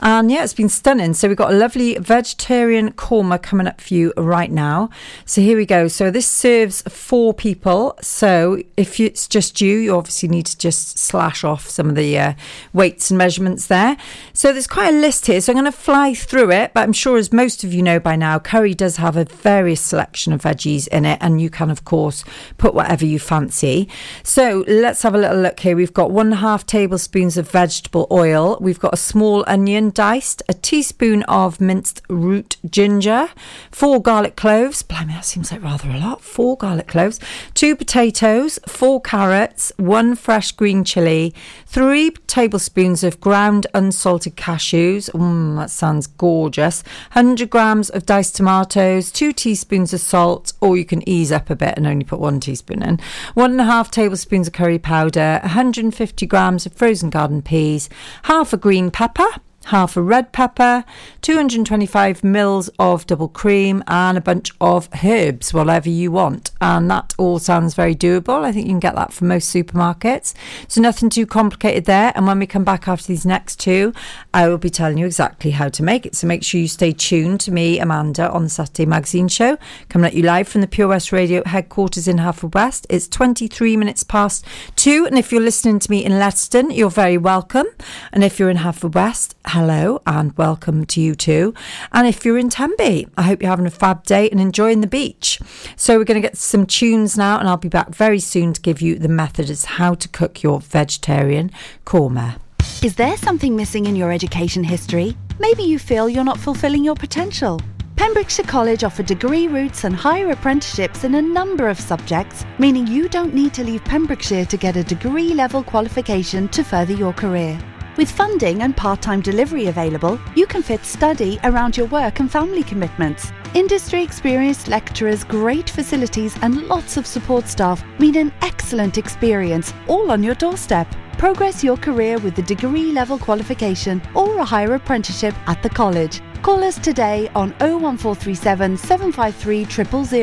And 0.00 0.30
yeah, 0.30 0.44
it's 0.44 0.54
been 0.54 0.68
stunning. 0.68 1.12
So 1.12 1.26
we've 1.26 1.36
got 1.36 1.52
a 1.52 1.56
lovely 1.56 1.96
vegetarian 1.96 2.92
korma 2.92 3.42
coming 3.42 3.66
up 3.66 3.80
for 3.80 3.94
you 3.94 4.12
right 4.16 4.50
now. 4.50 4.90
So 5.24 5.40
here 5.40 5.56
we 5.56 5.66
go. 5.66 5.88
So 5.88 6.08
this 6.08 6.28
serves 6.28 6.82
four 6.82 7.34
people. 7.34 7.98
So 8.00 8.62
if 8.76 9.00
it's 9.00 9.26
just 9.26 9.60
you, 9.60 9.78
you 9.78 9.96
obviously 9.96 10.28
need 10.28 10.46
to 10.46 10.56
just 10.56 10.98
slash 10.98 11.31
off 11.44 11.68
some 11.68 11.88
of 11.88 11.94
the 11.96 12.18
uh, 12.18 12.34
weights 12.72 13.10
and 13.10 13.18
measurements 13.18 13.66
there. 13.66 13.96
So 14.32 14.52
there's 14.52 14.66
quite 14.66 14.92
a 14.92 14.96
list 14.96 15.26
here. 15.26 15.40
So 15.40 15.52
I'm 15.52 15.56
going 15.56 15.64
to 15.64 15.72
fly 15.72 16.14
through 16.14 16.50
it. 16.52 16.72
But 16.74 16.82
I'm 16.82 16.92
sure, 16.92 17.16
as 17.16 17.32
most 17.32 17.64
of 17.64 17.72
you 17.72 17.82
know 17.82 17.98
by 17.98 18.16
now, 18.16 18.38
curry 18.38 18.74
does 18.74 18.96
have 18.96 19.16
a 19.16 19.24
various 19.24 19.80
selection 19.80 20.32
of 20.32 20.42
veggies 20.42 20.86
in 20.88 21.04
it. 21.04 21.18
And 21.20 21.40
you 21.40 21.50
can, 21.50 21.70
of 21.70 21.84
course, 21.84 22.24
put 22.58 22.74
whatever 22.74 23.06
you 23.06 23.18
fancy. 23.18 23.88
So 24.22 24.64
let's 24.68 25.02
have 25.02 25.14
a 25.14 25.18
little 25.18 25.38
look 25.38 25.60
here. 25.60 25.76
We've 25.76 25.94
got 25.94 26.10
one 26.10 26.26
and 26.26 26.34
a 26.34 26.38
half 26.38 26.66
tablespoons 26.66 27.36
of 27.36 27.50
vegetable 27.50 28.06
oil. 28.10 28.58
We've 28.60 28.80
got 28.80 28.94
a 28.94 28.98
small 28.98 29.44
onion 29.46 29.90
diced, 29.90 30.42
a 30.48 30.54
teaspoon 30.54 31.22
of 31.24 31.60
minced 31.60 32.02
root 32.08 32.56
ginger, 32.68 33.28
four 33.70 34.02
garlic 34.02 34.36
cloves. 34.36 34.82
Blimey, 34.82 35.12
that 35.14 35.24
seems 35.24 35.52
like 35.52 35.62
rather 35.62 35.90
a 35.90 35.98
lot. 35.98 36.22
Four 36.22 36.56
garlic 36.56 36.88
cloves, 36.88 37.20
two 37.54 37.76
potatoes, 37.76 38.58
four 38.66 39.00
carrots, 39.00 39.72
one 39.76 40.14
fresh 40.14 40.52
green 40.52 40.84
chili, 40.84 41.21
three 41.66 42.10
tablespoons 42.26 43.04
of 43.04 43.20
ground 43.20 43.66
unsalted 43.74 44.36
cashews. 44.36 45.10
Mmm, 45.10 45.56
that 45.56 45.70
sounds 45.70 46.06
gorgeous. 46.06 46.82
100 47.12 47.48
grams 47.50 47.90
of 47.90 48.06
diced 48.06 48.36
tomatoes, 48.36 49.10
two 49.10 49.32
teaspoons 49.32 49.92
of 49.92 50.00
salt, 50.00 50.52
or 50.60 50.76
you 50.76 50.84
can 50.84 51.06
ease 51.08 51.32
up 51.32 51.50
a 51.50 51.56
bit 51.56 51.74
and 51.76 51.86
only 51.86 52.04
put 52.04 52.20
one 52.20 52.40
teaspoon 52.40 52.82
in. 52.82 52.98
One 53.34 53.52
and 53.52 53.60
a 53.60 53.64
half 53.64 53.90
tablespoons 53.90 54.48
of 54.48 54.52
curry 54.52 54.78
powder, 54.78 55.38
150 55.42 56.26
grams 56.26 56.66
of 56.66 56.72
frozen 56.72 57.10
garden 57.10 57.42
peas, 57.42 57.88
half 58.24 58.52
a 58.52 58.56
green 58.56 58.90
pepper 58.90 59.28
half 59.66 59.96
a 59.96 60.02
red 60.02 60.32
pepper, 60.32 60.84
225 61.22 62.24
mils 62.24 62.68
of 62.78 63.06
double 63.06 63.28
cream, 63.28 63.82
and 63.86 64.18
a 64.18 64.20
bunch 64.20 64.50
of 64.60 64.88
herbs, 65.04 65.54
whatever 65.54 65.88
you 65.88 66.10
want. 66.10 66.50
And 66.60 66.90
that 66.90 67.14
all 67.18 67.38
sounds 67.38 67.74
very 67.74 67.94
doable. 67.94 68.44
I 68.44 68.52
think 68.52 68.66
you 68.66 68.72
can 68.72 68.80
get 68.80 68.94
that 68.94 69.12
from 69.12 69.28
most 69.28 69.54
supermarkets. 69.54 70.34
So 70.68 70.80
nothing 70.80 71.10
too 71.10 71.26
complicated 71.26 71.84
there. 71.84 72.12
And 72.14 72.26
when 72.26 72.38
we 72.38 72.46
come 72.46 72.64
back 72.64 72.88
after 72.88 73.06
these 73.06 73.26
next 73.26 73.60
two, 73.60 73.92
I 74.34 74.48
will 74.48 74.58
be 74.58 74.70
telling 74.70 74.98
you 74.98 75.06
exactly 75.06 75.52
how 75.52 75.68
to 75.70 75.82
make 75.82 76.06
it. 76.06 76.14
So 76.14 76.26
make 76.26 76.42
sure 76.42 76.60
you 76.60 76.68
stay 76.68 76.92
tuned 76.92 77.40
to 77.40 77.50
me, 77.50 77.78
Amanda, 77.78 78.30
on 78.30 78.44
the 78.44 78.50
Saturday 78.50 78.86
Magazine 78.86 79.28
Show, 79.28 79.58
coming 79.88 80.06
at 80.06 80.14
you 80.14 80.22
live 80.22 80.48
from 80.48 80.60
the 80.60 80.66
Pure 80.66 80.88
West 80.88 81.12
Radio 81.12 81.42
headquarters 81.44 82.08
in 82.08 82.16
Haverfordwest. 82.16 82.86
It's 82.88 83.08
23 83.08 83.76
minutes 83.76 84.04
past 84.04 84.44
two. 84.76 85.06
And 85.06 85.18
if 85.18 85.32
you're 85.32 85.40
listening 85.40 85.78
to 85.80 85.90
me 85.90 86.04
in 86.04 86.18
Leicester, 86.18 86.52
you're 86.70 86.90
very 86.90 87.18
welcome. 87.18 87.66
And 88.12 88.22
if 88.22 88.38
you're 88.38 88.50
in 88.50 88.58
Haverfordwest, 88.58 89.34
hello 89.52 90.00
and 90.06 90.34
welcome 90.38 90.86
to 90.86 90.98
you 90.98 91.14
too. 91.14 91.52
And 91.92 92.08
if 92.08 92.24
you're 92.24 92.38
in 92.38 92.48
Tenby, 92.48 93.06
I 93.18 93.22
hope 93.24 93.42
you're 93.42 93.50
having 93.50 93.66
a 93.66 93.70
fab 93.70 94.04
day 94.04 94.30
and 94.30 94.40
enjoying 94.40 94.80
the 94.80 94.86
beach. 94.86 95.38
So 95.76 95.98
we're 95.98 96.04
going 96.04 96.22
to 96.22 96.26
get 96.26 96.38
some 96.38 96.64
tunes 96.64 97.18
now, 97.18 97.38
and 97.38 97.46
I'll 97.46 97.58
be 97.58 97.68
back 97.68 97.90
very 97.90 98.18
soon 98.18 98.54
to 98.54 98.60
give 98.62 98.80
you 98.80 98.98
the 98.98 99.10
method 99.10 99.50
as 99.50 99.66
how 99.66 99.92
to 99.92 100.08
cook 100.08 100.42
your 100.42 100.58
vegetarian 100.60 101.50
korma. 101.84 102.38
Is 102.82 102.94
there 102.94 103.14
something 103.18 103.54
missing 103.54 103.84
in 103.84 103.94
your 103.94 104.10
education 104.10 104.64
history? 104.64 105.14
Maybe 105.38 105.64
you 105.64 105.78
feel 105.78 106.08
you're 106.08 106.24
not 106.24 106.40
fulfilling 106.40 106.82
your 106.82 106.96
potential. 106.96 107.60
Pembrokeshire 107.96 108.46
College 108.46 108.84
offer 108.84 109.02
degree 109.02 109.48
routes 109.48 109.84
and 109.84 109.94
higher 109.94 110.30
apprenticeships 110.30 111.04
in 111.04 111.16
a 111.16 111.20
number 111.20 111.68
of 111.68 111.78
subjects, 111.78 112.46
meaning 112.58 112.86
you 112.86 113.06
don't 113.06 113.34
need 113.34 113.52
to 113.52 113.64
leave 113.64 113.84
Pembrokeshire 113.84 114.46
to 114.46 114.56
get 114.56 114.76
a 114.76 114.82
degree 114.82 115.34
level 115.34 115.62
qualification 115.62 116.48
to 116.48 116.64
further 116.64 116.94
your 116.94 117.12
career. 117.12 117.62
With 117.96 118.10
funding 118.10 118.62
and 118.62 118.74
part 118.74 119.02
time 119.02 119.20
delivery 119.20 119.66
available, 119.66 120.18
you 120.34 120.46
can 120.46 120.62
fit 120.62 120.84
study 120.84 121.38
around 121.44 121.76
your 121.76 121.86
work 121.88 122.20
and 122.20 122.30
family 122.30 122.62
commitments. 122.62 123.32
Industry 123.54 124.02
experienced 124.02 124.68
lecturers, 124.68 125.24
great 125.24 125.68
facilities, 125.68 126.34
and 126.40 126.66
lots 126.68 126.96
of 126.96 127.06
support 127.06 127.46
staff 127.46 127.84
mean 127.98 128.16
an 128.16 128.32
excellent 128.40 128.96
experience, 128.96 129.74
all 129.88 130.10
on 130.10 130.22
your 130.22 130.34
doorstep. 130.34 130.86
Progress 131.18 131.62
your 131.62 131.76
career 131.76 132.18
with 132.18 132.38
a 132.38 132.42
degree 132.42 132.92
level 132.92 133.18
qualification 133.18 134.00
or 134.14 134.38
a 134.38 134.44
higher 134.44 134.74
apprenticeship 134.74 135.34
at 135.46 135.62
the 135.62 135.68
college. 135.68 136.22
Call 136.40 136.64
us 136.64 136.78
today 136.78 137.28
on 137.34 137.50
01437 137.60 138.76
753 138.76 139.64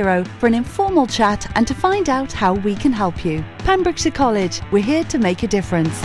000 0.01 0.23
for 0.39 0.47
an 0.47 0.55
informal 0.55 1.05
chat 1.05 1.49
and 1.55 1.67
to 1.67 1.75
find 1.75 2.09
out 2.09 2.31
how 2.31 2.55
we 2.55 2.75
can 2.75 2.91
help 2.91 3.23
you. 3.23 3.45
Pembrokeshire 3.59 4.11
College, 4.11 4.59
we're 4.71 4.83
here 4.83 5.03
to 5.03 5.19
make 5.19 5.43
a 5.43 5.47
difference. 5.47 6.01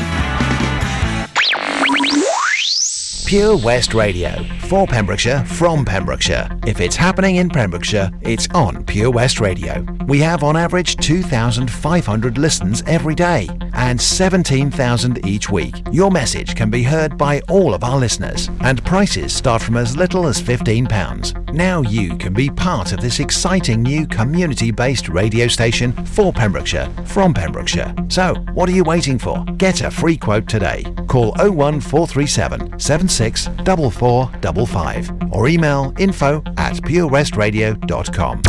Pure 3.27 3.57
West 3.59 3.95
Radio. 3.95 4.45
For 4.69 4.87
Pembrokeshire, 4.87 5.45
from 5.47 5.85
Pembrokeshire. 5.85 6.47
If 6.67 6.81
it's 6.81 6.95
happening 6.95 7.37
in 7.37 7.49
Pembrokeshire, 7.49 8.11
it's 8.21 8.47
on 8.53 8.85
Pure 8.85 9.13
West 9.13 9.41
Radio. 9.41 9.85
We 10.07 10.19
have 10.21 10.43
on 10.45 10.59
average 10.59 10.97
2,500 10.97 12.37
listens 12.37 12.83
every 12.87 13.15
day 13.15 13.49
and 13.73 14.01
17,000 14.01 15.27
each 15.27 15.51
week. 15.51 15.75
Your 15.91 16.11
message 16.11 16.55
can 16.55 16.69
be 16.71 16.83
heard 16.83 17.17
by 17.17 17.41
all 17.49 17.73
of 17.73 17.83
our 17.83 17.99
listeners 17.99 18.51
and 18.61 18.85
prices 18.85 19.33
start 19.33 19.63
from 19.63 19.77
as 19.77 19.97
little 19.97 20.27
as 20.27 20.41
£15. 20.41 21.55
Now 21.55 21.81
you 21.81 22.17
can 22.19 22.35
be 22.35 22.51
part 22.51 22.93
of 22.93 23.01
this 23.01 23.21
exciting 23.21 23.83
new 23.83 24.07
community-based 24.07 25.09
radio 25.09 25.49
station 25.49 25.93
for 26.07 26.33
Pembrokeshire, 26.33 26.91
from 27.07 27.33
Pembrokeshire. 27.33 27.95
So, 28.09 28.35
what 28.53 28.69
are 28.69 28.73
you 28.73 28.85
waiting 28.85 29.19
for? 29.19 29.45
Get 29.57 29.81
a 29.83 29.91
free 29.91 30.17
quote 30.17 30.49
today. 30.49 30.85
Call 31.09 31.33
01437 31.39 32.79
76 33.14 33.46
4455 33.64 35.33
or 35.33 35.48
email 35.48 35.92
info 35.98 36.42
at 36.57 36.74
purewestradio.com. 36.74 38.42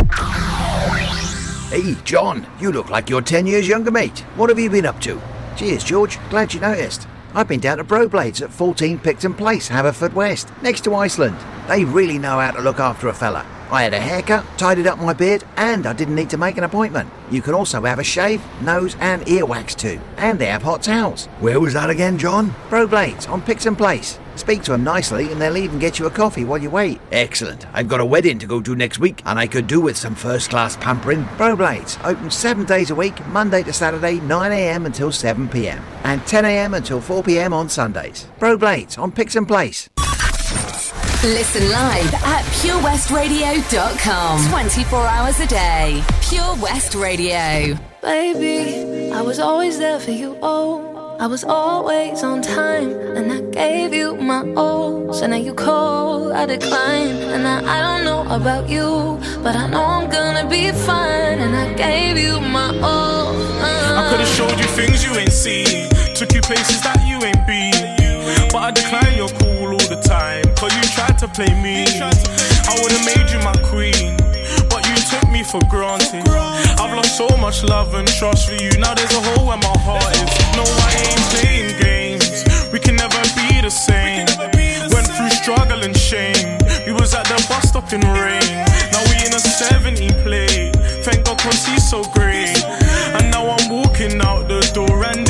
Hey, 1.70 1.96
John, 2.04 2.46
you 2.60 2.72
look 2.72 2.90
like 2.90 3.08
you're 3.08 3.20
10 3.20 3.46
years 3.46 3.68
younger, 3.68 3.90
mate. 3.90 4.20
What 4.36 4.50
have 4.50 4.58
you 4.58 4.70
been 4.70 4.86
up 4.86 5.00
to? 5.02 5.20
Cheers, 5.56 5.84
George. 5.84 6.18
Glad 6.30 6.52
you 6.52 6.60
noticed. 6.60 7.06
I've 7.34 7.48
been 7.48 7.60
down 7.60 7.78
to 7.78 7.84
Broblades 7.84 8.40
at 8.40 8.52
14 8.52 8.98
Picton 8.98 9.34
Place, 9.34 9.68
Haverfordwest, 9.68 10.62
next 10.62 10.84
to 10.84 10.94
Iceland. 10.94 11.36
They 11.68 11.84
really 11.84 12.18
know 12.18 12.38
how 12.40 12.52
to 12.52 12.62
look 12.62 12.80
after 12.80 13.08
a 13.08 13.14
fella. 13.14 13.44
I 13.70 13.82
had 13.82 13.94
a 13.94 14.00
haircut, 14.00 14.44
tidied 14.56 14.86
up 14.86 14.98
my 14.98 15.12
beard, 15.12 15.44
and 15.56 15.86
I 15.86 15.92
didn't 15.92 16.14
need 16.14 16.30
to 16.30 16.38
make 16.38 16.56
an 16.56 16.64
appointment. 16.64 17.10
You 17.30 17.42
can 17.42 17.52
also 17.52 17.82
have 17.82 17.98
a 17.98 18.04
shave, 18.04 18.40
nose, 18.62 18.96
and 19.00 19.28
ear 19.28 19.44
wax 19.44 19.74
too. 19.74 20.00
And 20.16 20.38
they 20.38 20.46
have 20.46 20.62
hot 20.62 20.82
towels. 20.82 21.26
Where 21.40 21.60
was 21.60 21.74
that 21.74 21.90
again, 21.90 22.16
John? 22.16 22.54
Broblades 22.70 23.28
on 23.28 23.42
Picton 23.42 23.74
Place. 23.76 24.18
Speak 24.36 24.62
to 24.62 24.72
them 24.72 24.84
nicely, 24.84 25.32
and 25.32 25.40
they'll 25.40 25.56
even 25.56 25.78
get 25.78 25.98
you 25.98 26.06
a 26.06 26.10
coffee 26.10 26.44
while 26.44 26.58
you 26.58 26.70
wait. 26.70 27.00
Excellent. 27.10 27.66
I've 27.72 27.88
got 27.88 28.00
a 28.00 28.04
wedding 28.04 28.38
to 28.38 28.46
go 28.46 28.60
to 28.60 28.76
next 28.76 28.98
week, 28.98 29.22
and 29.26 29.38
I 29.38 29.46
could 29.46 29.66
do 29.66 29.80
with 29.80 29.96
some 29.96 30.14
first 30.14 30.50
class 30.50 30.76
pampering. 30.76 31.24
Broblades, 31.36 31.98
open 32.04 32.30
seven 32.30 32.64
days 32.64 32.90
a 32.90 32.94
week, 32.94 33.26
Monday 33.26 33.62
to 33.64 33.72
Saturday, 33.72 34.18
9am 34.18 34.86
until 34.86 35.10
7pm, 35.10 35.82
and 36.04 36.20
10am 36.22 36.76
until 36.76 37.00
4pm 37.00 37.52
on 37.52 37.68
Sundays. 37.68 38.28
Broblades 38.38 38.98
on 38.98 39.10
Picton 39.10 39.46
Place. 39.46 39.88
Listen 41.24 41.70
live 41.70 42.14
at 42.14 42.44
purewestradio.com. 42.62 44.48
24 44.48 45.06
hours 45.06 45.40
a 45.40 45.46
day. 45.46 46.04
Pure 46.22 46.56
West 46.56 46.94
Radio. 46.94 47.76
Baby, 48.02 49.10
I 49.10 49.22
was 49.22 49.40
always 49.40 49.78
there 49.78 49.98
for 49.98 50.12
you, 50.12 50.38
oh. 50.42 50.95
I 51.18 51.26
was 51.26 51.44
always 51.44 52.22
on 52.22 52.42
time, 52.42 52.90
and 53.16 53.32
I 53.32 53.40
gave 53.40 53.94
you 53.94 54.16
my 54.16 54.44
all. 54.54 55.14
So 55.14 55.26
now 55.26 55.36
you 55.36 55.54
call, 55.54 56.30
I 56.34 56.44
decline. 56.44 57.16
And 57.32 57.48
I, 57.48 57.56
I 57.64 57.80
don't 57.80 58.04
know 58.04 58.22
about 58.34 58.68
you, 58.68 59.18
but 59.42 59.56
I 59.56 59.66
know 59.66 59.82
I'm 59.82 60.10
gonna 60.10 60.46
be 60.46 60.70
fine. 60.72 61.38
And 61.38 61.56
I 61.56 61.72
gave 61.72 62.18
you 62.18 62.38
my 62.38 62.68
all. 62.82 63.34
Uh. 63.34 64.00
I 64.00 64.10
could've 64.10 64.28
showed 64.28 64.58
you 64.60 64.66
things 64.76 65.06
you 65.06 65.14
ain't 65.14 65.32
seen, 65.32 65.88
took 66.14 66.34
you 66.34 66.42
places 66.42 66.82
that 66.82 67.00
you 67.08 67.16
ain't 67.24 67.46
been. 67.46 67.96
But 68.52 68.62
I 68.62 68.70
decline 68.72 69.16
your 69.16 69.30
call 69.40 69.72
all 69.72 69.88
the 69.88 70.00
time, 70.04 70.44
cause 70.54 70.76
you 70.76 70.82
tried 70.92 71.16
to 71.20 71.28
play 71.28 71.48
me. 71.62 71.86
I 71.96 72.76
would've 72.82 73.04
made 73.08 73.30
you 73.32 73.40
my 73.40 73.56
queen, 73.64 74.16
but 74.68 74.84
you 74.86 74.96
took 75.08 75.30
me 75.30 75.42
for 75.42 75.60
granted. 75.70 76.28
So 77.16 77.26
much 77.38 77.64
love 77.64 77.94
and 77.94 78.06
trust 78.06 78.46
for 78.46 78.56
you. 78.56 78.68
Now 78.78 78.92
there's 78.92 79.14
a 79.14 79.22
hole 79.22 79.46
where 79.46 79.56
my 79.56 79.72
heart 79.80 80.04
is. 80.20 80.28
No, 80.52 80.64
I 80.68 80.92
ain't 81.00 81.24
playing 81.32 81.72
games. 81.80 82.44
We 82.70 82.78
can 82.78 82.94
never 82.94 83.16
be 83.32 83.62
the 83.62 83.70
same. 83.70 84.26
Went 84.92 85.08
through 85.08 85.30
struggle 85.30 85.82
and 85.82 85.96
shame. 85.96 86.58
We 86.84 86.92
was 86.92 87.14
at 87.14 87.24
the 87.24 87.42
bus 87.48 87.70
stop 87.70 87.90
in 87.94 88.02
rain. 88.02 88.44
Now 88.92 89.00
we 89.08 89.16
in 89.24 89.32
a 89.32 89.40
70 89.40 90.12
plate. 90.24 90.76
Thank 91.08 91.24
God 91.24 91.38
cause 91.38 91.64
he's 91.64 91.88
so 91.88 92.04
great. 92.12 92.52
And 93.16 93.30
now 93.30 93.48
I'm 93.48 93.70
walking 93.70 94.20
out 94.20 94.46
the 94.46 94.60
door 94.74 95.02
and 95.06 95.25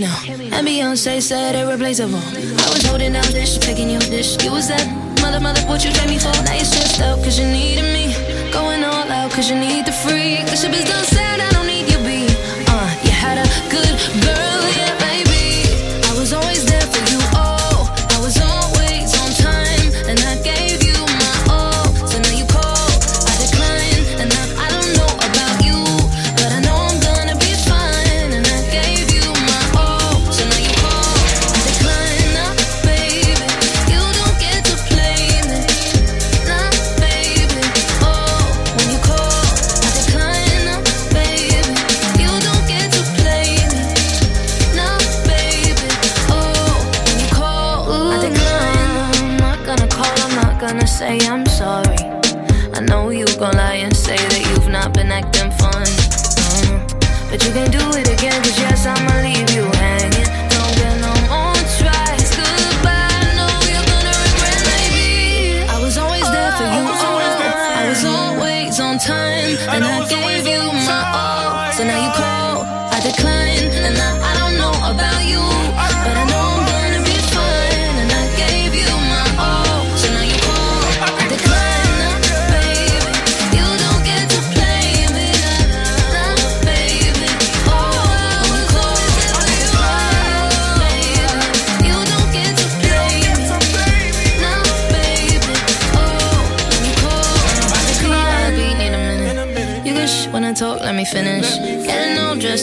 me. 0.00 0.50
And 0.52 0.66
Beyonce 0.66 1.22
said 1.22 1.54
irreplaceable. 1.54 2.18
I 2.18 2.68
was 2.72 2.84
holding 2.84 3.12
down 3.12 3.24
dish, 3.32 3.58
taking 3.58 3.88
your 3.90 4.00
dish. 4.00 4.36
You 4.44 4.52
was 4.52 4.68
that 4.68 4.84
mother, 5.22 5.40
mother, 5.40 5.60
what 5.62 5.84
you 5.84 5.92
trade 5.92 6.10
me 6.10 6.18
for? 6.18 6.32
Now 6.44 6.54
you're 6.54 6.64
stressed 6.64 7.00
out 7.00 7.18
cause 7.24 7.38
you 7.38 7.46
needed 7.46 7.88
me. 7.96 8.12
Going 8.52 8.84
all 8.84 9.08
out 9.10 9.30
cause 9.32 9.48
you 9.50 9.56
need 9.58 9.86
the 9.86 9.92
free. 9.92 10.38
Cause 10.48 10.60
ship 10.62 10.72
is 10.72 10.84
done 10.84 11.04
said, 11.04 11.40
I 11.40 11.48
don't 11.50 11.66
need 11.66 11.88
your 11.88 12.00
beat. 12.04 12.32
Uh, 12.68 12.88
you 13.04 13.10
had 13.10 13.38
a 13.38 13.46
good 13.72 13.94
girl, 14.24 14.55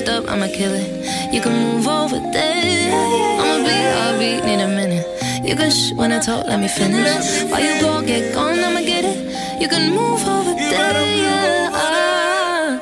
Up, 0.02 0.28
I'ma 0.28 0.48
kill 0.48 0.74
it. 0.74 1.34
You 1.34 1.40
can 1.40 1.54
move 1.54 1.88
over 1.88 2.18
there. 2.18 2.92
I'ma 3.40 4.18
be, 4.18 4.42
be, 4.42 4.46
need 4.46 4.60
a 4.60 4.68
minute. 4.68 5.06
You 5.48 5.56
can 5.56 5.70
sh- 5.70 5.94
when 5.94 6.12
I 6.12 6.20
talk, 6.20 6.48
let 6.48 6.60
me 6.60 6.68
finish. 6.68 7.44
While 7.52 7.62
you 7.64 7.80
go 7.80 8.02
get 8.02 8.34
gone, 8.34 8.58
I'ma 8.60 8.82
get 8.82 9.06
it. 9.06 9.62
You 9.62 9.70
can 9.70 9.92
move 9.92 10.28
over 10.28 10.52
there. 10.56 10.72
Yeah. 11.16 12.80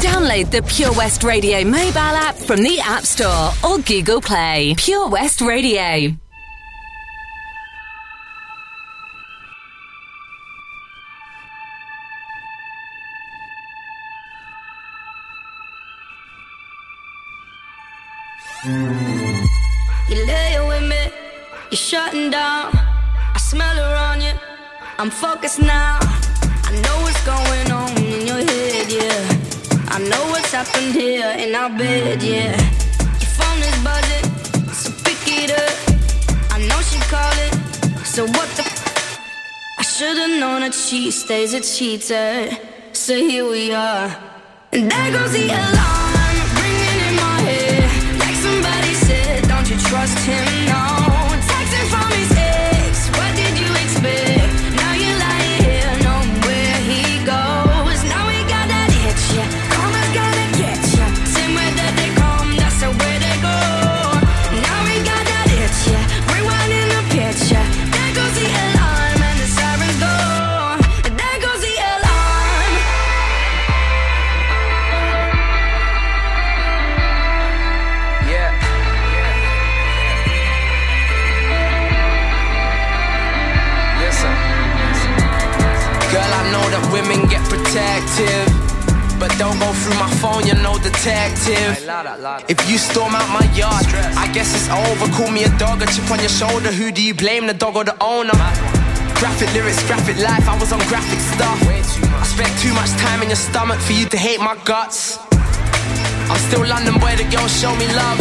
Download 0.00 0.50
the 0.50 0.62
Pure 0.62 0.92
West 0.92 1.24
Radio 1.24 1.64
mobile 1.64 1.98
app 1.98 2.36
from 2.36 2.62
the 2.62 2.78
App 2.80 3.04
Store 3.04 3.50
or 3.68 3.78
Google 3.80 4.20
Play. 4.20 4.74
Pure 4.78 5.08
West 5.08 5.40
Radio. 5.40 6.14
You're 21.70 21.76
shutting 21.76 22.30
down. 22.30 22.72
I 22.74 23.38
smell 23.38 23.76
her 23.76 23.94
on 24.10 24.20
you. 24.20 24.32
I'm 24.98 25.10
focused 25.10 25.60
now. 25.60 25.98
I 26.02 26.72
know 26.84 26.96
what's 27.02 27.22
going 27.24 27.70
on 27.70 27.90
in 28.02 28.26
your 28.26 28.42
head, 28.50 28.90
yeah. 28.90 29.94
I 29.94 29.98
know 29.98 30.22
what's 30.30 30.52
happened 30.52 30.94
here 30.94 31.30
in 31.38 31.54
our 31.54 31.70
bed, 31.70 32.22
yeah. 32.22 32.56
Your 33.22 33.32
phone 33.38 33.60
is 33.60 33.78
buzzing, 33.86 34.26
so 34.72 34.90
pick 35.04 35.22
it 35.26 35.50
up. 35.50 35.76
I 36.52 36.58
know 36.68 36.80
she 36.82 36.98
calling, 37.14 38.04
so 38.04 38.26
what 38.26 38.48
the? 38.56 38.62
F- 38.62 39.20
I 39.78 39.82
should've 39.82 40.40
known 40.40 40.60
that 40.62 40.74
she 40.74 41.10
stays 41.10 41.54
a 41.54 41.60
cheater. 41.60 42.50
So 42.92 43.14
here 43.14 43.48
we 43.48 43.72
are, 43.72 44.10
and 44.72 44.90
there 44.90 45.12
goes 45.12 45.32
the 45.32 45.46
alarm 45.46 46.36
ringing 46.62 47.00
in 47.08 47.14
my 47.16 47.36
head. 47.46 48.18
Like 48.18 48.36
somebody 48.36 48.94
said, 48.94 49.48
don't 49.48 49.68
you 49.70 49.78
trust 49.88 50.18
him? 50.26 50.66
No. 50.66 50.89
Protective. 88.20 89.18
But 89.18 89.36
don't 89.36 89.58
go 89.60 89.72
through 89.72 89.98
my 90.00 90.08
phone, 90.16 90.46
you're 90.46 90.56
no 90.56 90.78
detective. 90.78 91.76
If 92.48 92.58
you 92.70 92.78
storm 92.78 93.14
out 93.14 93.28
my 93.28 93.44
yard, 93.52 93.84
I 94.16 94.30
guess 94.32 94.54
it's 94.56 94.68
over. 94.72 95.12
Call 95.12 95.30
me 95.30 95.44
a 95.44 95.52
dog, 95.58 95.82
a 95.82 95.86
chip 95.86 96.10
on 96.10 96.20
your 96.20 96.32
shoulder. 96.32 96.72
Who 96.72 96.90
do 96.90 97.02
you 97.02 97.12
blame, 97.12 97.46
the 97.46 97.52
dog 97.52 97.76
or 97.76 97.84
the 97.84 97.96
owner? 98.02 98.32
Graphic 99.20 99.52
lyrics, 99.52 99.84
graphic 99.84 100.16
life, 100.16 100.48
I 100.48 100.56
was 100.58 100.72
on 100.72 100.80
graphic 100.88 101.20
stuff. 101.20 101.60
I 101.60 102.24
spent 102.24 102.48
too 102.64 102.72
much 102.72 102.88
time 102.96 103.20
in 103.20 103.28
your 103.28 103.36
stomach 103.36 103.78
for 103.80 103.92
you 103.92 104.06
to 104.06 104.16
hate 104.16 104.40
my 104.40 104.56
guts. 104.64 105.18
I'm 106.32 106.40
still 106.48 106.64
London 106.64 106.96
boy, 106.96 107.12
the 107.20 107.28
girls 107.28 107.52
show 107.52 107.76
me 107.76 107.86
love. 107.92 108.16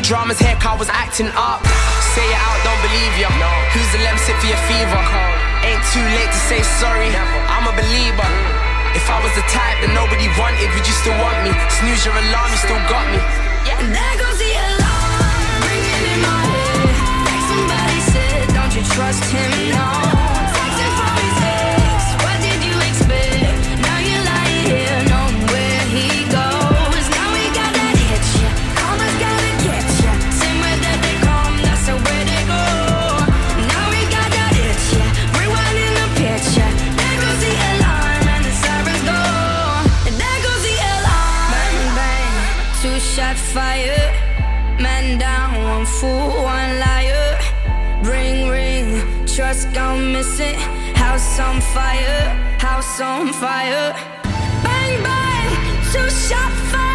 Drama's 0.00 0.40
car 0.64 0.78
was 0.78 0.88
acting 0.88 1.28
up. 1.36 1.60
Say 2.16 2.24
it 2.24 2.40
out, 2.40 2.58
don't 2.64 2.80
believe 2.80 3.14
ya. 3.20 3.28
Who's 3.76 3.90
the 3.92 4.00
lem 4.00 4.16
sit 4.16 4.36
for 4.40 4.48
your 4.48 4.62
fever? 4.64 5.02
Ain't 5.60 5.84
too 5.92 6.06
late 6.16 6.32
to 6.32 6.40
say 6.48 6.62
sorry. 6.80 7.12
I'm 7.66 7.74
a 7.74 7.82
believer. 7.82 8.30
If 8.94 9.10
I 9.10 9.18
was 9.26 9.34
the 9.34 9.42
type 9.50 9.82
that 9.82 9.90
nobody 9.90 10.30
wanted, 10.38 10.70
would 10.70 10.86
you 10.86 10.94
still 11.02 11.18
want 11.18 11.34
me? 11.42 11.50
Snooze 11.66 12.06
your 12.06 12.14
alarm, 12.14 12.46
you 12.54 12.58
still 12.62 12.78
got 12.86 13.02
me. 13.10 13.18
Yeah, 13.66 13.82
and 13.82 13.90
there 13.90 14.16
goes 14.22 14.38
the 14.38 14.54
alarm 14.54 15.58
ringing 15.66 16.04
in 16.14 16.20
my 16.22 16.42
head. 16.46 16.94
Like 17.26 17.44
somebody 17.50 17.98
said, 18.06 18.54
don't 18.54 18.70
you 18.70 18.84
trust 18.94 19.24
him? 19.34 19.74
No. 19.74 20.15
Trust 49.56 49.74
gone 49.74 50.12
missing. 50.12 50.54
House 50.94 51.38
on 51.40 51.60
fire, 51.60 52.28
house 52.58 53.00
on 53.00 53.32
fire. 53.32 53.92
Bang 54.62 55.02
bang, 55.02 55.82
two 55.92 56.10
shot 56.10 56.52
fire. 56.70 56.85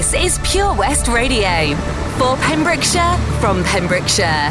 This 0.00 0.14
is 0.14 0.38
Pure 0.50 0.76
West 0.76 1.08
Radio. 1.08 1.76
For 2.16 2.34
Pembrokeshire, 2.36 3.18
from 3.38 3.62
Pembrokeshire. 3.64 4.50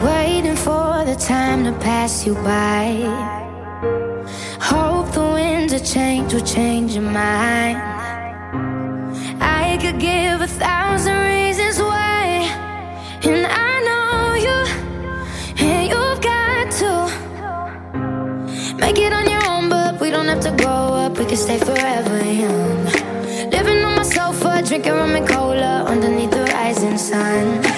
Waiting 0.00 0.56
for 0.56 1.04
the 1.04 1.16
time 1.20 1.64
to 1.64 1.72
pass 1.78 2.24
you 2.24 2.32
by. 2.36 2.94
Hope 4.58 5.12
the 5.12 5.20
winds 5.20 5.74
of 5.74 5.84
change 5.84 6.32
will 6.32 6.40
change 6.40 6.94
your 6.94 7.02
mind. 7.02 7.76
I 9.38 9.76
could 9.82 10.00
give 10.00 10.40
a 10.40 10.46
thousand 10.46 11.11
To 20.42 20.50
grow 20.50 20.94
up, 21.04 21.18
we 21.18 21.24
can 21.24 21.36
stay 21.36 21.56
forever 21.58 22.24
young. 22.24 22.84
Living 23.52 23.84
on 23.84 23.94
my 23.94 24.02
sofa, 24.02 24.60
drinking 24.66 24.94
rum 24.94 25.14
and 25.14 25.28
cola 25.28 25.84
underneath 25.86 26.32
the 26.32 26.42
rising 26.42 26.98
sun. 26.98 27.71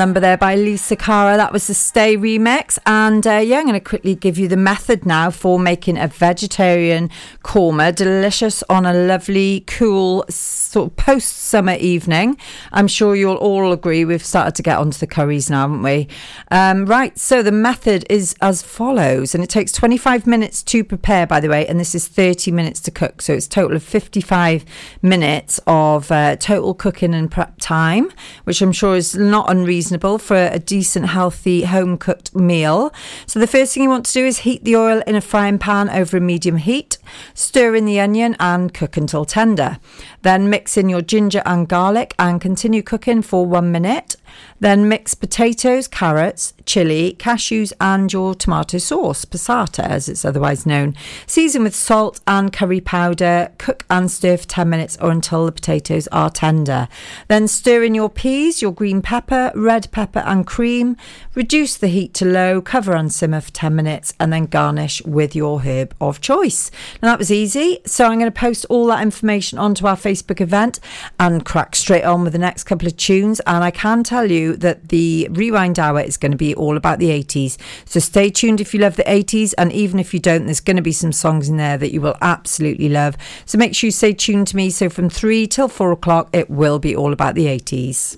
Number 0.00 0.18
there 0.18 0.38
by 0.38 0.56
Alessia 0.56 0.98
Cara. 0.98 1.36
That 1.36 1.52
was 1.52 1.66
the 1.66 1.74
Stay 1.74 2.16
remix. 2.16 2.78
And 2.86 3.26
uh, 3.26 3.32
yeah, 3.32 3.58
I'm 3.58 3.66
going 3.66 3.74
to 3.74 3.80
quickly 3.80 4.14
give 4.14 4.38
you 4.38 4.48
the 4.48 4.56
method 4.56 5.04
now 5.04 5.30
for 5.30 5.58
making 5.58 5.98
a 5.98 6.08
vegetarian 6.08 7.10
korma. 7.44 7.94
Delicious 7.94 8.64
on 8.70 8.86
a 8.86 8.94
lovely, 8.94 9.60
cool, 9.66 10.24
sort 10.30 10.86
of 10.90 10.96
post 10.96 11.36
summer 11.36 11.74
evening. 11.74 12.38
I'm 12.72 12.88
sure 12.88 13.14
you'll 13.14 13.36
all 13.36 13.72
agree 13.72 14.06
we've 14.06 14.24
started 14.24 14.54
to 14.54 14.62
get 14.62 14.78
onto 14.78 14.96
the 14.96 15.06
curries 15.06 15.50
now, 15.50 15.68
haven't 15.68 15.82
we? 15.82 16.08
Um, 16.50 16.86
right, 16.86 17.18
so 17.18 17.42
the 17.42 17.52
method 17.52 18.06
is 18.08 18.34
as 18.40 18.62
follows. 18.62 19.34
And 19.34 19.44
it 19.44 19.50
takes 19.50 19.70
25 19.70 20.26
minutes 20.26 20.62
to 20.62 20.82
prepare, 20.82 21.26
by 21.26 21.40
the 21.40 21.50
way. 21.50 21.66
And 21.66 21.78
this 21.78 21.94
is 21.94 22.08
30 22.08 22.52
minutes 22.52 22.80
to 22.80 22.90
cook. 22.90 23.20
So 23.20 23.34
it's 23.34 23.46
total 23.46 23.76
of 23.76 23.82
55 23.82 24.64
minutes 25.02 25.60
of 25.66 26.10
uh, 26.10 26.36
total 26.36 26.72
cooking 26.72 27.12
and 27.12 27.30
prep 27.30 27.56
time, 27.58 28.10
which 28.44 28.62
I'm 28.62 28.72
sure 28.72 28.96
is 28.96 29.14
not 29.14 29.50
unreasonable 29.50 29.89
for 30.22 30.36
a 30.36 30.58
decent, 30.58 31.06
healthy, 31.06 31.64
home 31.64 31.98
cooked 31.98 32.34
meal. 32.34 32.92
So, 33.26 33.38
the 33.38 33.46
first 33.46 33.74
thing 33.74 33.82
you 33.82 33.88
want 33.88 34.06
to 34.06 34.12
do 34.12 34.24
is 34.24 34.38
heat 34.38 34.64
the 34.64 34.76
oil 34.76 35.02
in 35.06 35.14
a 35.14 35.20
frying 35.20 35.58
pan 35.58 35.88
over 35.90 36.16
a 36.16 36.20
medium 36.20 36.56
heat. 36.56 36.98
Stir 37.34 37.74
in 37.74 37.84
the 37.84 38.00
onion 38.00 38.36
and 38.38 38.72
cook 38.72 38.96
until 38.96 39.24
tender. 39.24 39.78
Then 40.22 40.50
mix 40.50 40.76
in 40.76 40.88
your 40.88 41.00
ginger 41.00 41.42
and 41.46 41.68
garlic 41.68 42.14
and 42.18 42.40
continue 42.40 42.82
cooking 42.82 43.22
for 43.22 43.46
one 43.46 43.72
minute. 43.72 44.16
Then 44.60 44.88
mix 44.88 45.14
potatoes, 45.14 45.88
carrots, 45.88 46.52
chili, 46.66 47.16
cashews, 47.18 47.72
and 47.80 48.12
your 48.12 48.34
tomato 48.34 48.78
sauce, 48.78 49.24
passata 49.24 49.82
as 49.82 50.08
it's 50.08 50.24
otherwise 50.24 50.66
known. 50.66 50.94
Season 51.26 51.62
with 51.62 51.74
salt 51.74 52.20
and 52.26 52.52
curry 52.52 52.80
powder. 52.80 53.50
Cook 53.58 53.84
and 53.90 54.10
stir 54.10 54.36
for 54.36 54.46
10 54.46 54.68
minutes 54.68 54.98
or 55.00 55.10
until 55.10 55.46
the 55.46 55.52
potatoes 55.52 56.06
are 56.08 56.30
tender. 56.30 56.88
Then 57.28 57.48
stir 57.48 57.82
in 57.82 57.94
your 57.94 58.10
peas, 58.10 58.62
your 58.62 58.72
green 58.72 59.02
pepper, 59.02 59.50
red 59.54 59.90
pepper, 59.90 60.20
and 60.20 60.46
cream. 60.46 60.96
Reduce 61.36 61.76
the 61.76 61.86
heat 61.86 62.12
to 62.14 62.24
low, 62.24 62.60
cover 62.60 62.92
and 62.92 63.12
simmer 63.12 63.40
for 63.40 63.52
10 63.52 63.72
minutes, 63.76 64.12
and 64.18 64.32
then 64.32 64.46
garnish 64.46 65.00
with 65.04 65.36
your 65.36 65.60
herb 65.60 65.94
of 66.00 66.20
choice. 66.20 66.72
Now 67.00 67.10
that 67.10 67.20
was 67.20 67.30
easy. 67.30 67.78
So 67.86 68.06
I'm 68.06 68.18
going 68.18 68.30
to 68.30 68.36
post 68.36 68.66
all 68.68 68.86
that 68.86 69.00
information 69.00 69.56
onto 69.56 69.86
our 69.86 69.94
Facebook 69.94 70.40
event 70.40 70.80
and 71.20 71.44
crack 71.44 71.76
straight 71.76 72.02
on 72.02 72.24
with 72.24 72.32
the 72.32 72.38
next 72.40 72.64
couple 72.64 72.88
of 72.88 72.96
tunes. 72.96 73.38
And 73.46 73.62
I 73.62 73.70
can 73.70 74.02
tell 74.02 74.28
you 74.28 74.56
that 74.56 74.88
the 74.88 75.28
rewind 75.30 75.78
hour 75.78 76.00
is 76.00 76.16
going 76.16 76.32
to 76.32 76.36
be 76.36 76.52
all 76.56 76.76
about 76.76 76.98
the 76.98 77.10
80s. 77.10 77.58
So 77.84 78.00
stay 78.00 78.28
tuned 78.28 78.60
if 78.60 78.74
you 78.74 78.80
love 78.80 78.96
the 78.96 79.04
80s, 79.04 79.54
and 79.56 79.72
even 79.72 80.00
if 80.00 80.12
you 80.12 80.18
don't, 80.18 80.46
there's 80.46 80.58
going 80.58 80.78
to 80.78 80.82
be 80.82 80.90
some 80.90 81.12
songs 81.12 81.48
in 81.48 81.58
there 81.58 81.78
that 81.78 81.92
you 81.92 82.00
will 82.00 82.16
absolutely 82.20 82.88
love. 82.88 83.16
So 83.46 83.56
make 83.56 83.76
sure 83.76 83.86
you 83.86 83.92
stay 83.92 84.14
tuned 84.14 84.48
to 84.48 84.56
me. 84.56 84.68
So 84.70 84.88
from 84.88 85.08
three 85.08 85.46
till 85.46 85.68
four 85.68 85.92
o'clock, 85.92 86.28
it 86.32 86.50
will 86.50 86.80
be 86.80 86.96
all 86.96 87.12
about 87.12 87.36
the 87.36 87.46
80s. 87.46 88.16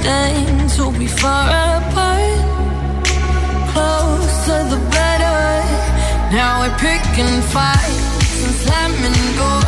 Stand 0.00 0.70
to 0.70 0.90
be 0.98 1.06
far 1.06 1.50
apart. 1.50 2.40
Closer 3.72 4.64
the 4.72 4.80
better. 4.96 5.40
Now 6.32 6.60
we're 6.62 6.78
picking 6.78 7.42
fights 7.52 8.44
and 8.44 8.54
slamming 8.62 9.36
doors. 9.36 9.59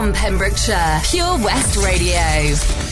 From 0.00 0.14
Pembrokeshire, 0.14 0.98
Pure 1.04 1.44
West 1.44 1.76
Radio. 1.76 2.89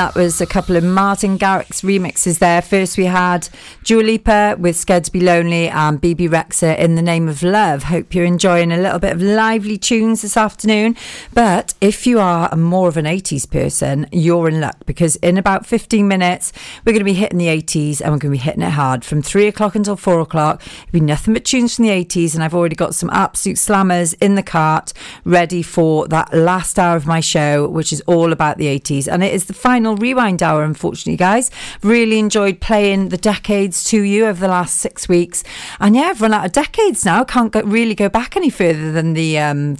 That 0.00 0.14
was 0.14 0.40
a 0.40 0.46
couple 0.46 0.76
of 0.76 0.82
Martin 0.82 1.38
Garrix 1.38 1.84
remixes 1.84 2.38
there. 2.38 2.62
First, 2.62 2.96
we 2.96 3.04
had 3.04 3.50
Dua 3.84 4.00
Lipa 4.00 4.56
with 4.58 4.74
Scared 4.74 5.04
to 5.04 5.12
Be 5.12 5.20
Lonely 5.20 5.68
and 5.68 6.00
Bebe 6.00 6.26
Rexha 6.26 6.78
in 6.78 6.94
the 6.94 7.02
Name 7.02 7.28
of 7.28 7.42
Love. 7.42 7.82
Hope 7.82 8.14
you're 8.14 8.24
enjoying 8.24 8.72
a 8.72 8.78
little 8.78 8.98
bit 8.98 9.12
of 9.12 9.20
lively 9.20 9.76
tunes 9.76 10.22
this 10.22 10.38
afternoon. 10.38 10.96
But 11.34 11.74
if 11.82 12.06
you 12.06 12.18
are 12.18 12.56
more 12.56 12.88
of 12.88 12.96
an 12.96 13.04
80s 13.04 13.50
person, 13.50 14.06
you're 14.10 14.48
in 14.48 14.58
luck 14.58 14.78
because 14.86 15.16
in 15.16 15.36
about 15.36 15.66
15 15.66 16.08
minutes, 16.08 16.54
we're 16.86 16.92
going 16.92 17.00
to 17.00 17.04
be 17.04 17.12
hitting 17.12 17.36
the 17.36 17.48
80s 17.48 18.00
and 18.00 18.10
we're 18.10 18.20
going 18.20 18.32
to 18.32 18.38
be 18.38 18.38
hitting 18.38 18.62
it 18.62 18.70
hard 18.70 19.04
from 19.04 19.20
3 19.20 19.48
o'clock 19.48 19.74
until 19.74 19.96
4 19.96 20.18
o'clock. 20.20 20.62
It'll 20.84 20.92
be 20.92 21.00
nothing 21.00 21.34
but 21.34 21.44
tunes 21.44 21.76
from 21.76 21.84
the 21.84 21.90
80s. 21.90 22.32
And 22.32 22.42
I've 22.42 22.54
already 22.54 22.74
got 22.74 22.94
some 22.94 23.10
absolute 23.10 23.58
slammers 23.58 24.14
in 24.22 24.34
the 24.34 24.42
cart 24.42 24.94
ready 25.26 25.62
for 25.62 26.08
that 26.08 26.32
last 26.32 26.78
hour 26.78 26.96
of 26.96 27.06
my 27.06 27.20
show, 27.20 27.68
which 27.68 27.92
is 27.92 28.00
all 28.06 28.32
about 28.32 28.56
the 28.56 28.64
80s. 28.64 29.06
And 29.06 29.22
it 29.22 29.34
is 29.34 29.44
the 29.44 29.52
final 29.52 29.89
rewind 29.96 30.42
hour, 30.42 30.64
unfortunately, 30.64 31.16
guys. 31.16 31.50
Really 31.82 32.18
enjoyed 32.18 32.60
playing 32.60 33.08
the 33.08 33.16
decades 33.16 33.84
to 33.84 34.02
you 34.02 34.26
over 34.26 34.40
the 34.40 34.48
last 34.48 34.78
six 34.78 35.08
weeks. 35.08 35.44
And 35.78 35.96
yeah, 35.96 36.02
I've 36.02 36.20
run 36.20 36.34
out 36.34 36.46
of 36.46 36.52
decades 36.52 37.04
now. 37.04 37.24
Can't 37.24 37.52
go, 37.52 37.62
really 37.62 37.94
go 37.94 38.08
back 38.08 38.36
any 38.36 38.50
further 38.50 38.92
than 38.92 39.14
the 39.14 39.38
um, 39.38 39.76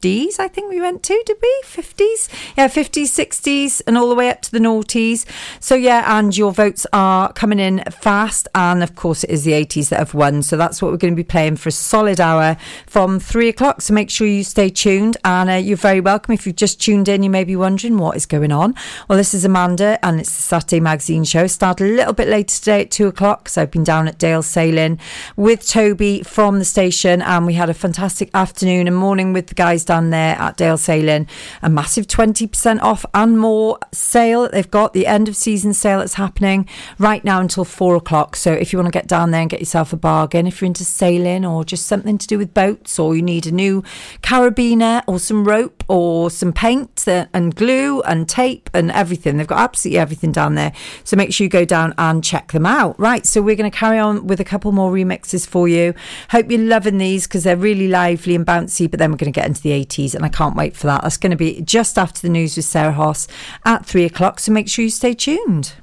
50s, 0.00 0.38
I 0.38 0.48
think 0.48 0.70
we 0.70 0.80
went 0.80 1.02
to, 1.04 1.22
did 1.26 1.36
we? 1.40 1.62
50s? 1.64 2.28
Yeah, 2.56 2.68
50s, 2.68 3.04
60s, 3.04 3.82
and 3.86 3.96
all 3.98 4.08
the 4.08 4.14
way 4.14 4.30
up 4.30 4.42
to 4.42 4.50
the 4.50 4.58
noughties. 4.58 5.24
So, 5.60 5.74
yeah, 5.74 6.18
and 6.18 6.36
your 6.36 6.52
votes 6.52 6.86
are 6.92 7.32
coming 7.32 7.58
in 7.58 7.82
fast. 7.90 8.48
And 8.54 8.82
of 8.82 8.94
course, 8.94 9.24
it 9.24 9.30
is 9.30 9.44
the 9.44 9.52
80s 9.52 9.88
that 9.90 9.98
have 9.98 10.14
won. 10.14 10.42
So, 10.42 10.56
that's 10.56 10.80
what 10.80 10.90
we're 10.90 10.98
going 10.98 11.14
to 11.14 11.16
be 11.16 11.24
playing 11.24 11.56
for 11.56 11.68
a 11.68 11.72
solid 11.72 12.20
hour 12.20 12.56
from 12.86 13.18
three 13.18 13.48
o'clock. 13.48 13.80
So, 13.80 13.94
make 13.94 14.10
sure 14.10 14.26
you 14.26 14.44
stay 14.44 14.68
tuned. 14.68 15.16
And 15.24 15.50
uh, 15.50 15.54
you're 15.54 15.76
very 15.76 16.00
welcome. 16.00 16.34
If 16.34 16.46
you've 16.46 16.56
just 16.56 16.80
tuned 16.80 17.08
in, 17.08 17.22
you 17.22 17.30
may 17.30 17.44
be 17.44 17.56
wondering 17.56 17.98
what 17.98 18.16
is 18.16 18.26
going 18.26 18.52
on. 18.52 18.74
Well, 19.08 19.18
this 19.18 19.34
is 19.34 19.44
Amanda, 19.44 20.04
and 20.04 20.20
it's 20.20 20.34
the 20.34 20.42
Saturday 20.42 20.80
Magazine 20.80 21.24
show. 21.24 21.46
Start 21.46 21.80
a 21.80 21.84
little 21.84 22.12
bit 22.12 22.28
later 22.28 22.54
today 22.54 22.82
at 22.82 22.90
two 22.90 23.08
o'clock. 23.08 23.48
So, 23.48 23.62
I've 23.62 23.70
been 23.70 23.84
down 23.84 24.08
at 24.08 24.18
Dale 24.18 24.42
Sailing 24.42 24.98
with 25.36 25.66
Toby 25.66 26.22
from 26.22 26.58
the 26.58 26.64
station, 26.64 27.20
and 27.22 27.46
we 27.46 27.54
had 27.54 27.70
a 27.70 27.74
fantastic 27.74 28.30
afternoon 28.34 28.86
and 28.86 28.96
morning 28.96 29.32
with 29.32 29.48
the 29.48 29.54
guys 29.54 29.87
down 29.88 30.10
there 30.10 30.36
at 30.36 30.56
Dale 30.56 30.78
Sailing. 30.78 31.26
A 31.62 31.68
massive 31.68 32.06
20% 32.06 32.80
off 32.80 33.04
and 33.12 33.38
more 33.38 33.78
sale 33.92 34.42
that 34.42 34.52
they've 34.52 34.70
got, 34.70 34.92
the 34.92 35.08
end 35.08 35.28
of 35.28 35.34
season 35.34 35.74
sale 35.74 35.98
that's 35.98 36.14
happening 36.14 36.68
right 36.98 37.24
now 37.24 37.40
until 37.40 37.64
four 37.64 37.96
o'clock. 37.96 38.36
So 38.36 38.52
if 38.52 38.72
you 38.72 38.78
want 38.78 38.86
to 38.86 38.96
get 38.96 39.08
down 39.08 39.32
there 39.32 39.40
and 39.40 39.50
get 39.50 39.58
yourself 39.58 39.92
a 39.92 39.96
bargain, 39.96 40.46
if 40.46 40.60
you're 40.60 40.66
into 40.66 40.84
sailing 40.84 41.44
or 41.44 41.64
just 41.64 41.86
something 41.86 42.18
to 42.18 42.26
do 42.28 42.38
with 42.38 42.54
boats, 42.54 42.98
or 42.98 43.16
you 43.16 43.22
need 43.22 43.46
a 43.46 43.50
new 43.50 43.82
carabiner 44.22 45.02
or 45.08 45.18
some 45.18 45.44
rope 45.44 45.82
or 45.88 46.30
some 46.30 46.52
paint 46.52 47.06
and 47.08 47.56
glue 47.56 48.02
and 48.02 48.28
tape 48.28 48.68
and 48.74 48.90
everything, 48.90 49.38
they've 49.38 49.46
got 49.46 49.58
absolutely 49.58 49.98
everything 49.98 50.30
down 50.30 50.54
there. 50.54 50.72
So 51.02 51.16
make 51.16 51.32
sure 51.32 51.44
you 51.44 51.48
go 51.48 51.64
down 51.64 51.94
and 51.96 52.22
check 52.22 52.52
them 52.52 52.66
out. 52.66 53.00
Right, 53.00 53.24
so 53.24 53.40
we're 53.40 53.56
going 53.56 53.70
to 53.70 53.76
carry 53.76 53.98
on 53.98 54.26
with 54.26 54.38
a 54.38 54.44
couple 54.44 54.70
more 54.72 54.92
remixes 54.92 55.46
for 55.46 55.66
you. 55.66 55.94
Hope 56.30 56.50
you're 56.50 56.60
loving 56.60 56.98
these 56.98 57.26
because 57.26 57.44
they're 57.44 57.56
really 57.56 57.88
lively 57.88 58.34
and 58.34 58.44
bouncy, 58.44 58.90
but 58.90 58.98
then 58.98 59.10
we're 59.10 59.16
going 59.16 59.32
to 59.32 59.40
get 59.40 59.46
into 59.46 59.62
the 59.62 59.72
80s 59.84 60.14
and 60.14 60.24
I 60.24 60.28
can't 60.28 60.56
wait 60.56 60.76
for 60.76 60.86
that. 60.86 61.02
That's 61.02 61.16
going 61.16 61.30
to 61.30 61.36
be 61.36 61.60
just 61.62 61.98
after 61.98 62.20
the 62.20 62.28
news 62.28 62.56
with 62.56 62.64
Sarah 62.64 62.92
Hoss 62.92 63.28
at 63.64 63.84
three 63.86 64.04
o'clock. 64.04 64.40
So 64.40 64.52
make 64.52 64.68
sure 64.68 64.84
you 64.84 64.90
stay 64.90 65.14
tuned. 65.14 65.74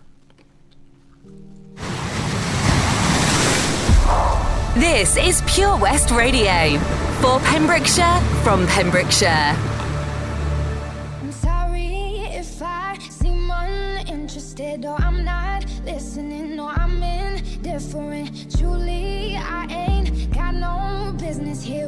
This 4.75 5.15
is 5.17 5.41
Pure 5.47 5.77
West 5.77 6.11
Radio 6.11 6.77
for 7.21 7.39
Pembrokeshire 7.39 8.19
from 8.43 8.67
Pembrokeshire. 8.67 9.74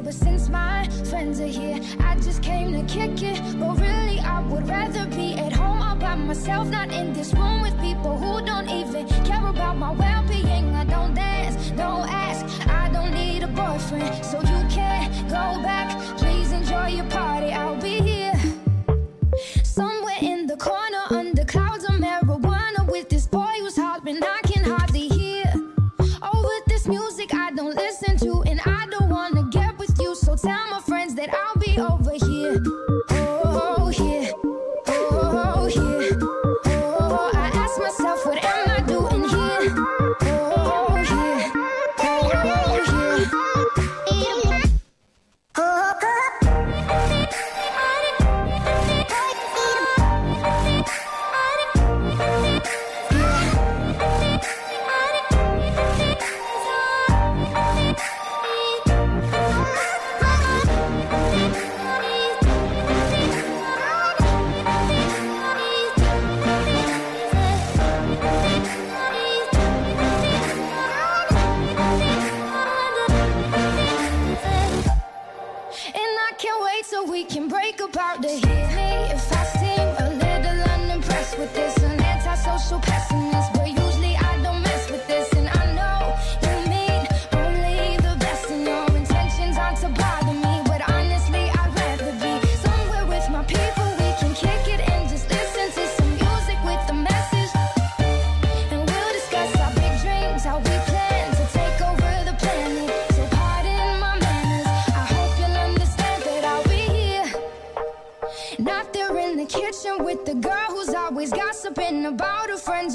But 0.08 0.14
since 0.14 0.48
my 0.48 0.88
friends 1.10 1.42
are 1.42 1.54
here, 1.62 1.82
I 2.00 2.16
just 2.16 2.42
came 2.42 2.72
to 2.72 2.82
kick 2.94 3.22
it. 3.22 3.42
But 3.60 3.78
really, 3.78 4.20
I 4.22 4.40
would 4.40 4.66
rather 4.66 5.06
be 5.08 5.34
at 5.34 5.52
home 5.52 5.82
all 5.82 5.98
by 5.98 6.16
myself, 6.16 6.70
not 6.70 6.94
in 6.94 7.12
this 7.12 7.34
room 7.34 7.60
with 7.62 7.78
people 7.82 8.18
who 8.18 8.46
don't 8.46 8.70
even 8.70 9.06
care 9.26 9.46
about 9.46 9.76
my 9.76 9.92
well-being. 9.92 10.74
I 10.74 10.86
don't 10.86 11.14
dance, 11.14 11.72
don't 11.72 12.08
ask, 12.10 12.46
I 12.70 12.88
don't 12.88 13.14
need 13.14 13.44
a 13.44 13.48
boyfriend, 13.48 14.24
so 14.24 14.38
you 14.40 14.60
can't 14.70 15.12
go 15.28 15.46
back. 15.62 15.90
Please 16.18 16.54
enjoy 16.54 16.88
your 16.88 17.10
party, 17.10 17.52
I'll 17.52 17.76
be 17.76 18.07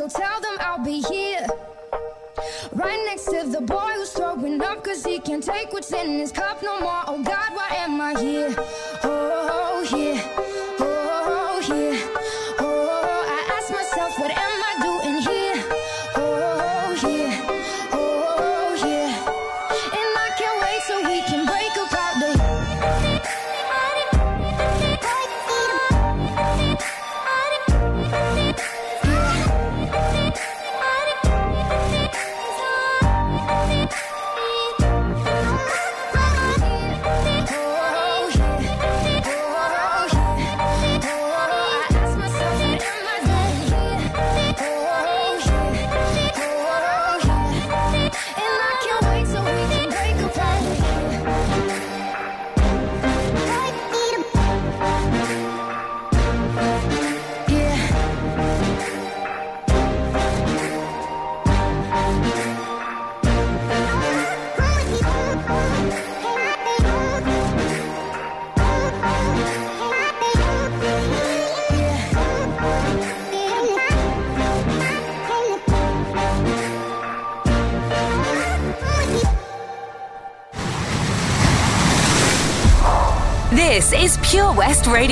so 0.02 0.20
tell 0.20 0.40
them 0.40 0.56
I'll 0.58 0.84
be 0.84 1.00
here. 1.00 1.46
Right 2.72 3.02
next 3.06 3.26
to 3.26 3.46
the 3.46 3.60
boy 3.60 3.90
who's 3.94 4.10
throwing 4.10 4.60
up, 4.60 4.82
cause 4.82 5.04
he 5.04 5.20
can't 5.20 5.44
take 5.44 5.72
what's 5.72 5.92
in 5.92 6.18
his 6.18 6.32
cup 6.32 6.62
no 6.62 6.80
more. 6.80 6.91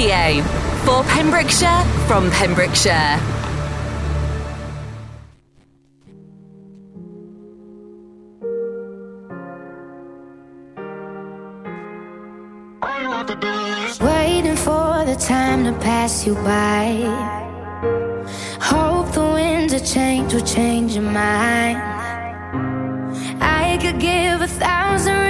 For 0.00 1.04
Pembrokeshire, 1.04 1.84
from 2.08 2.30
Pembrokeshire. 2.30 3.20
Waiting 14.00 14.56
for 14.56 15.04
the 15.04 15.16
time 15.20 15.64
to 15.64 15.72
pass 15.80 16.26
you 16.26 16.34
by. 16.36 16.96
Hope 18.58 19.12
the 19.12 19.20
winds 19.20 19.74
of 19.74 19.84
change 19.84 20.32
will 20.32 20.40
change 20.40 20.94
your 20.94 21.02
mind. 21.02 21.76
I 23.42 23.78
could 23.82 24.00
give 24.00 24.40
a 24.40 24.48
thousand. 24.48 25.29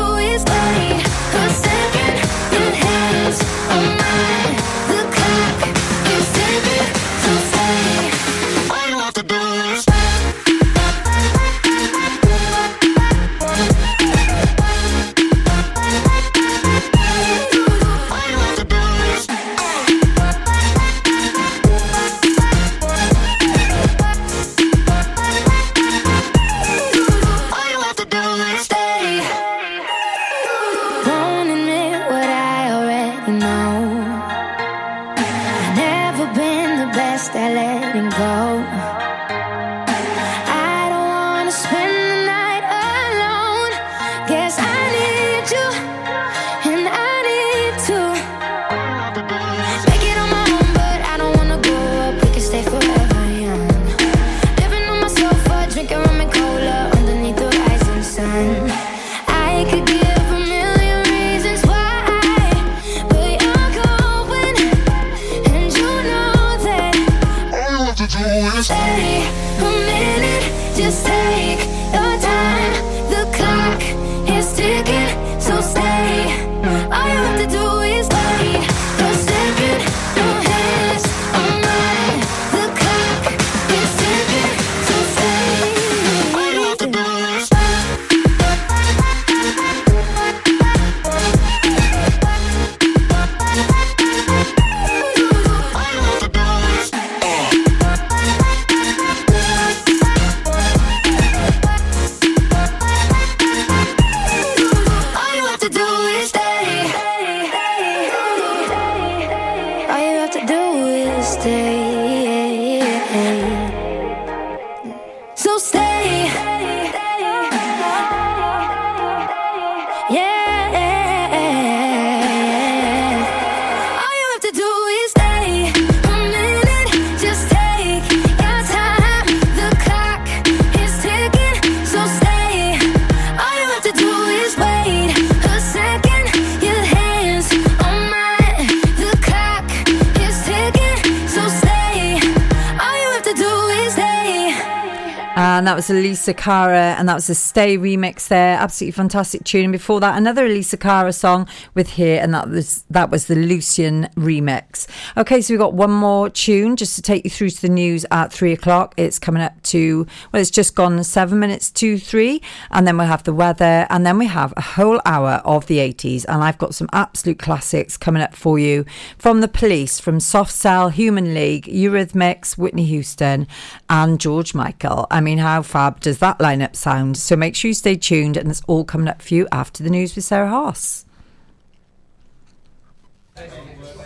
Was 145.81 145.89
Alessia 145.89 146.37
Cara, 146.37 146.95
and 146.99 147.09
that 147.09 147.15
was 147.15 147.27
a 147.27 147.33
Stay 147.33 147.75
remix 147.75 148.27
there. 148.27 148.55
Absolutely 148.55 148.91
fantastic 148.91 149.43
tune. 149.43 149.63
And 149.63 149.71
before 149.71 149.99
that, 150.01 150.15
another 150.15 150.47
Alessia 150.47 150.79
Cara 150.79 151.11
song 151.11 151.47
with 151.73 151.89
Here, 151.89 152.21
and 152.21 152.35
that 152.35 152.49
was 152.51 152.85
that 152.91 153.09
was 153.09 153.25
the 153.25 153.35
Lucian 153.35 154.07
remix. 154.15 154.85
Okay, 155.17 155.41
so 155.41 155.51
we've 155.51 155.59
got 155.59 155.73
one 155.73 155.89
more 155.89 156.29
tune 156.29 156.75
just 156.75 156.95
to 156.97 157.01
take 157.01 157.23
you 157.23 157.31
through 157.31 157.49
to 157.49 157.61
the 157.63 157.69
news 157.69 158.05
at 158.11 158.31
three 158.31 158.51
o'clock. 158.51 158.93
It's 158.95 159.17
coming 159.17 159.41
up 159.41 159.59
to 159.63 160.05
well, 160.31 160.39
it's 160.39 160.51
just 160.51 160.75
gone 160.75 161.03
seven 161.03 161.39
minutes 161.39 161.71
to 161.71 161.97
three, 161.97 162.43
and 162.69 162.85
then 162.85 162.95
we'll 162.99 163.07
have 163.07 163.23
the 163.23 163.33
weather, 163.33 163.87
and 163.89 164.05
then 164.05 164.19
we 164.19 164.27
have 164.27 164.53
a 164.55 164.61
whole 164.61 165.01
hour 165.03 165.41
of 165.45 165.65
the 165.65 165.79
80s. 165.79 166.25
And 166.27 166.43
I've 166.43 166.59
got 166.59 166.75
some 166.75 166.89
absolute 166.93 167.39
classics 167.39 167.97
coming 167.97 168.21
up 168.21 168.35
for 168.35 168.59
you 168.59 168.85
from 169.17 169.41
the 169.41 169.47
police, 169.47 169.99
from 169.99 170.19
Soft 170.19 170.51
Cell, 170.51 170.89
Human 170.89 171.33
League, 171.33 171.65
Eurythmics, 171.65 172.55
Whitney 172.55 172.85
Houston, 172.85 173.47
and 173.89 174.19
George 174.19 174.53
Michael. 174.53 175.07
I 175.09 175.21
mean, 175.21 175.39
how 175.39 175.63
fab 175.71 176.01
does 176.01 176.19
that 176.19 176.39
lineup 176.39 176.75
sound? 176.75 177.15
So 177.17 177.35
make 177.35 177.55
sure 177.55 177.69
you 177.69 177.73
stay 177.73 177.95
tuned, 177.95 178.35
and 178.37 178.49
it's 178.49 178.61
all 178.67 178.83
coming 178.83 179.07
up 179.07 179.21
for 179.21 179.33
you 179.33 179.47
after 179.51 179.81
the 179.83 179.89
news 179.89 180.15
with 180.15 180.25
Sarah 180.25 180.49
Haas. 180.49 181.05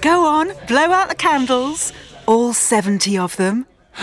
Go 0.02 0.26
on, 0.26 0.52
blow 0.68 0.92
out 0.92 1.10
the 1.10 1.16
candles, 1.16 1.92
all 2.28 2.54
70 2.54 3.18
of 3.18 3.36
them. 3.38 3.66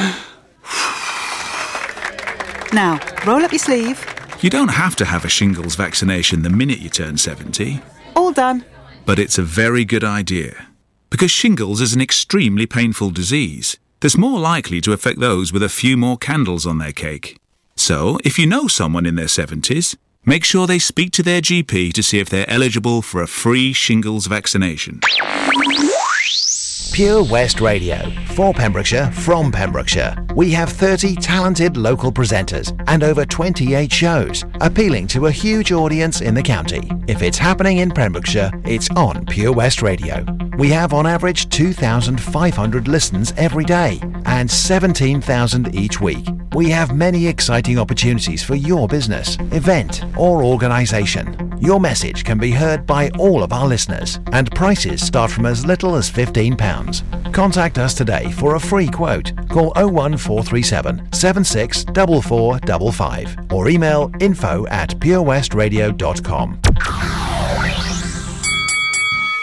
now, 2.72 2.98
roll 3.24 3.44
up 3.44 3.52
your 3.52 3.58
sleeve. 3.60 4.04
You 4.40 4.50
don't 4.50 4.68
have 4.68 4.96
to 4.96 5.04
have 5.04 5.24
a 5.24 5.28
shingles 5.28 5.76
vaccination 5.76 6.42
the 6.42 6.50
minute 6.50 6.80
you 6.80 6.88
turn 6.88 7.16
70, 7.16 7.80
All 8.16 8.32
done. 8.32 8.64
but 9.06 9.20
it's 9.20 9.38
a 9.38 9.42
very 9.42 9.84
good 9.84 10.02
idea. 10.02 10.66
Because 11.10 11.30
shingles 11.30 11.80
is 11.80 11.94
an 11.94 12.00
extremely 12.00 12.66
painful 12.66 13.10
disease 13.10 13.78
that's 14.00 14.18
more 14.18 14.40
likely 14.40 14.80
to 14.80 14.92
affect 14.92 15.20
those 15.20 15.52
with 15.52 15.62
a 15.62 15.68
few 15.68 15.96
more 15.96 16.16
candles 16.18 16.66
on 16.66 16.78
their 16.78 16.92
cake. 16.92 17.36
So, 17.82 18.16
if 18.22 18.38
you 18.38 18.46
know 18.46 18.68
someone 18.68 19.06
in 19.06 19.16
their 19.16 19.26
70s, 19.26 19.96
make 20.24 20.44
sure 20.44 20.68
they 20.68 20.78
speak 20.78 21.10
to 21.14 21.22
their 21.24 21.40
GP 21.40 21.92
to 21.94 22.02
see 22.04 22.20
if 22.20 22.28
they're 22.28 22.48
eligible 22.48 23.02
for 23.02 23.20
a 23.20 23.26
free 23.26 23.72
shingles 23.72 24.26
vaccination. 24.26 25.00
Pure 26.90 27.24
West 27.24 27.60
Radio. 27.60 28.10
For 28.34 28.52
Pembrokeshire, 28.52 29.10
from 29.12 29.52
Pembrokeshire. 29.52 30.16
We 30.34 30.50
have 30.52 30.70
30 30.70 31.16
talented 31.16 31.76
local 31.76 32.12
presenters 32.12 32.78
and 32.86 33.02
over 33.02 33.24
28 33.24 33.90
shows, 33.90 34.44
appealing 34.60 35.06
to 35.08 35.26
a 35.26 35.30
huge 35.30 35.72
audience 35.72 36.20
in 36.20 36.34
the 36.34 36.42
county. 36.42 36.90
If 37.06 37.22
it's 37.22 37.38
happening 37.38 37.78
in 37.78 37.90
Pembrokeshire, 37.90 38.50
it's 38.64 38.90
on 38.90 39.24
Pure 39.26 39.52
West 39.52 39.80
Radio. 39.80 40.24
We 40.58 40.68
have 40.70 40.92
on 40.92 41.06
average 41.06 41.48
2,500 41.48 42.88
listens 42.88 43.32
every 43.36 43.64
day 43.64 44.00
and 44.26 44.50
17,000 44.50 45.74
each 45.74 46.00
week. 46.00 46.26
We 46.54 46.68
have 46.70 46.94
many 46.94 47.26
exciting 47.26 47.78
opportunities 47.78 48.42
for 48.42 48.54
your 48.54 48.86
business, 48.86 49.38
event, 49.52 50.04
or 50.18 50.42
organisation. 50.42 51.52
Your 51.62 51.80
message 51.80 52.24
can 52.24 52.38
be 52.38 52.50
heard 52.50 52.86
by 52.86 53.08
all 53.18 53.42
of 53.42 53.52
our 53.52 53.66
listeners, 53.66 54.18
and 54.32 54.50
prices 54.50 55.00
start 55.00 55.30
from 55.30 55.46
as 55.46 55.64
little 55.64 55.94
as 55.94 56.10
£15. 56.10 56.58
Contact 57.32 57.78
us 57.78 57.94
today 57.94 58.30
for 58.32 58.54
a 58.54 58.60
free 58.60 58.88
quote. 58.88 59.32
Call 59.48 59.72
01437 59.76 61.12
764455 61.12 63.52
or 63.52 63.68
email 63.68 64.10
info 64.20 64.66
at 64.68 64.90
purewestradio.com. 65.00 66.60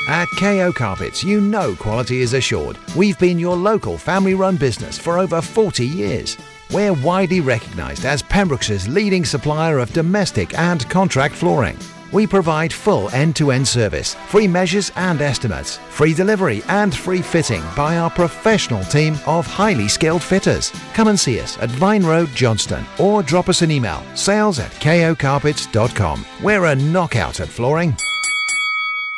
At 0.07 0.27
KO 0.39 0.73
Carpets, 0.73 1.23
you 1.23 1.39
know 1.39 1.75
quality 1.75 2.21
is 2.21 2.33
assured. 2.33 2.79
We've 2.95 3.19
been 3.19 3.37
your 3.37 3.55
local 3.55 3.95
family 3.95 4.33
run 4.33 4.57
business 4.57 4.97
for 4.97 5.19
over 5.19 5.39
40 5.39 5.85
years. 5.85 6.35
We're 6.71 6.93
widely 6.93 7.41
recognised 7.41 8.05
as 8.05 8.23
Pembroke's 8.23 8.87
leading 8.87 9.23
supplier 9.23 9.77
of 9.77 9.93
domestic 9.93 10.57
and 10.57 10.89
contract 10.89 11.35
flooring. 11.35 11.77
We 12.11 12.25
provide 12.27 12.73
full 12.73 13.09
end 13.11 13.35
to 13.37 13.51
end 13.51 13.67
service, 13.67 14.15
free 14.27 14.47
measures 14.47 14.91
and 14.95 15.21
estimates, 15.21 15.77
free 15.89 16.13
delivery 16.13 16.63
and 16.67 16.95
free 16.95 17.21
fitting 17.21 17.63
by 17.75 17.97
our 17.97 18.09
professional 18.09 18.83
team 18.85 19.17
of 19.25 19.45
highly 19.45 19.87
skilled 19.87 20.23
fitters. 20.23 20.71
Come 20.93 21.07
and 21.07 21.19
see 21.19 21.39
us 21.39 21.57
at 21.59 21.69
Vine 21.71 22.03
Road, 22.03 22.29
Johnston, 22.29 22.85
or 22.99 23.21
drop 23.23 23.49
us 23.49 23.61
an 23.61 23.71
email 23.71 24.03
sales 24.15 24.59
at 24.59 24.71
kocarpets.com. 24.71 26.25
We're 26.41 26.65
a 26.65 26.75
knockout 26.75 27.39
at 27.39 27.49
flooring. 27.49 27.95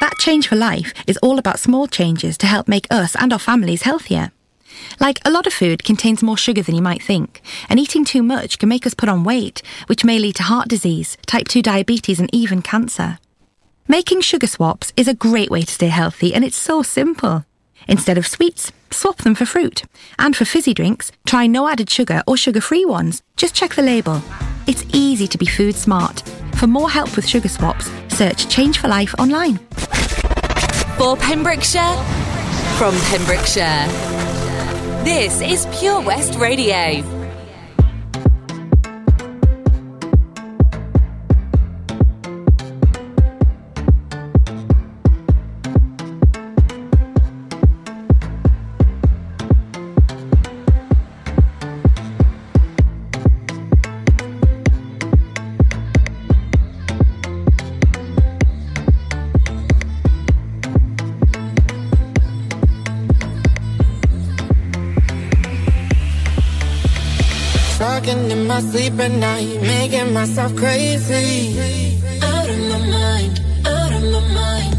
That 0.01 0.17
change 0.17 0.47
for 0.47 0.55
life 0.55 0.93
is 1.05 1.17
all 1.17 1.37
about 1.37 1.59
small 1.59 1.87
changes 1.87 2.37
to 2.39 2.47
help 2.47 2.67
make 2.67 2.87
us 2.89 3.15
and 3.15 3.31
our 3.31 3.39
families 3.39 3.83
healthier. 3.83 4.31
Like 4.99 5.19
a 5.25 5.31
lot 5.31 5.47
of 5.47 5.53
food 5.53 5.83
contains 5.83 6.23
more 6.23 6.37
sugar 6.37 6.61
than 6.61 6.75
you 6.75 6.81
might 6.81 7.01
think, 7.01 7.41
and 7.69 7.79
eating 7.79 8.05
too 8.05 8.23
much 8.23 8.59
can 8.59 8.69
make 8.69 8.85
us 8.85 8.93
put 8.93 9.09
on 9.09 9.23
weight, 9.23 9.61
which 9.87 10.05
may 10.05 10.19
lead 10.19 10.35
to 10.35 10.43
heart 10.43 10.67
disease, 10.67 11.17
type 11.25 11.47
2 11.47 11.61
diabetes, 11.61 12.19
and 12.19 12.29
even 12.33 12.61
cancer. 12.61 13.17
Making 13.87 14.21
sugar 14.21 14.47
swaps 14.47 14.93
is 14.95 15.07
a 15.07 15.13
great 15.13 15.49
way 15.49 15.63
to 15.63 15.71
stay 15.71 15.87
healthy, 15.87 16.33
and 16.33 16.45
it's 16.45 16.55
so 16.55 16.81
simple. 16.81 17.45
Instead 17.87 18.17
of 18.17 18.27
sweets, 18.27 18.71
swap 18.91 19.17
them 19.17 19.35
for 19.35 19.45
fruit. 19.45 19.83
And 20.19 20.35
for 20.35 20.45
fizzy 20.45 20.73
drinks, 20.73 21.11
try 21.25 21.47
no 21.47 21.67
added 21.67 21.89
sugar 21.89 22.23
or 22.27 22.37
sugar 22.37 22.61
free 22.61 22.85
ones. 22.85 23.21
Just 23.37 23.55
check 23.55 23.75
the 23.75 23.81
label. 23.81 24.21
It's 24.67 24.85
easy 24.93 25.27
to 25.27 25.37
be 25.37 25.45
food 25.45 25.75
smart. 25.75 26.21
For 26.55 26.67
more 26.67 26.89
help 26.89 27.15
with 27.15 27.27
sugar 27.27 27.49
swaps, 27.49 27.89
search 28.09 28.47
Change 28.47 28.77
for 28.77 28.87
Life 28.87 29.15
online. 29.17 29.57
For 30.97 31.17
Pembrokeshire, 31.17 31.95
from 32.77 32.95
Pembrokeshire. 33.09 34.30
This 35.03 35.41
is 35.41 35.65
Pure 35.79 36.01
West 36.01 36.35
Radio. 36.35 37.20
Sleep 68.81 68.99
at 68.99 69.11
night, 69.11 69.61
making 69.61 70.11
myself 70.13 70.55
crazy. 70.55 71.59
Out 72.23 72.49
of 72.49 72.59
my 72.71 72.79
mind, 72.97 73.33
out 73.65 73.91
of 73.97 74.03
my 74.13 74.23
mind. 74.39 74.75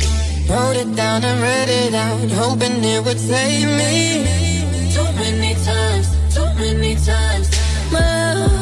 Wrote 0.50 0.76
it 0.82 0.96
down 0.96 1.22
and 1.24 1.40
read 1.40 1.68
it 1.68 1.94
out, 1.94 2.30
hoping 2.30 2.82
it 2.84 3.04
would 3.04 3.20
save 3.20 3.68
me. 3.80 4.24
Too 4.94 5.10
many 5.22 5.54
times, 5.70 6.08
too 6.34 6.48
many 6.58 6.94
times. 6.96 7.46
Well, 7.92 8.61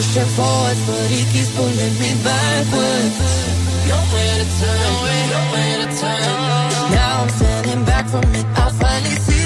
Pushing 0.00 0.30
forwards, 0.32 0.80
but 0.86 1.10
he 1.12 1.20
keeps 1.30 1.54
pulling 1.54 1.94
me 2.00 2.10
backwards. 2.24 3.16
Nowhere 3.84 4.36
to 4.40 4.46
turn, 4.60 4.80
nowhere 5.36 5.76
to 5.82 5.88
turn. 6.00 6.92
Now 6.96 7.22
I'm 7.22 7.28
standing 7.28 7.84
back 7.84 8.08
from 8.08 8.24
it. 8.32 8.46
I 8.56 8.70
finally 8.80 9.16
see 9.26 9.39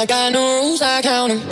I 0.00 0.06
got 0.06 0.32
no 0.32 0.62
rules, 0.62 0.80
I 0.80 1.02
count 1.02 1.30
him. 1.30 1.49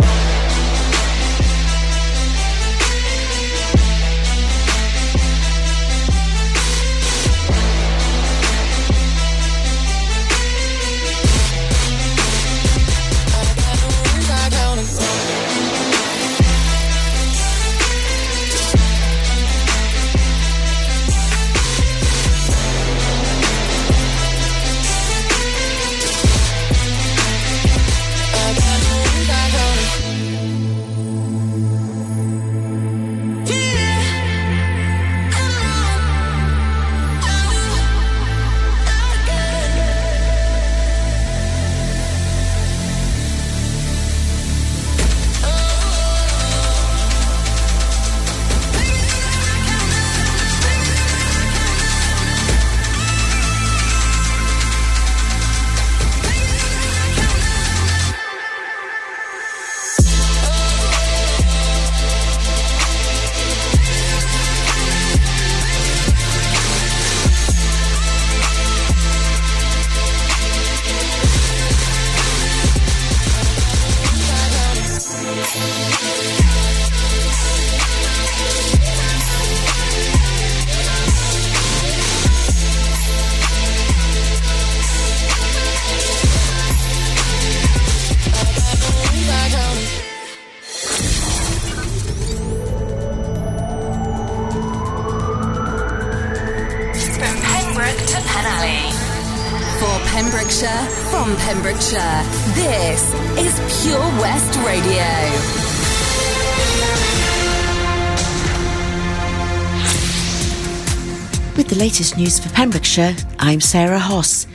News 112.19 112.41
for 112.41 112.49
Pembrokeshire, 112.49 113.15
I'm 113.39 113.61
Sarah 113.61 114.01
Hoss. 114.01 114.49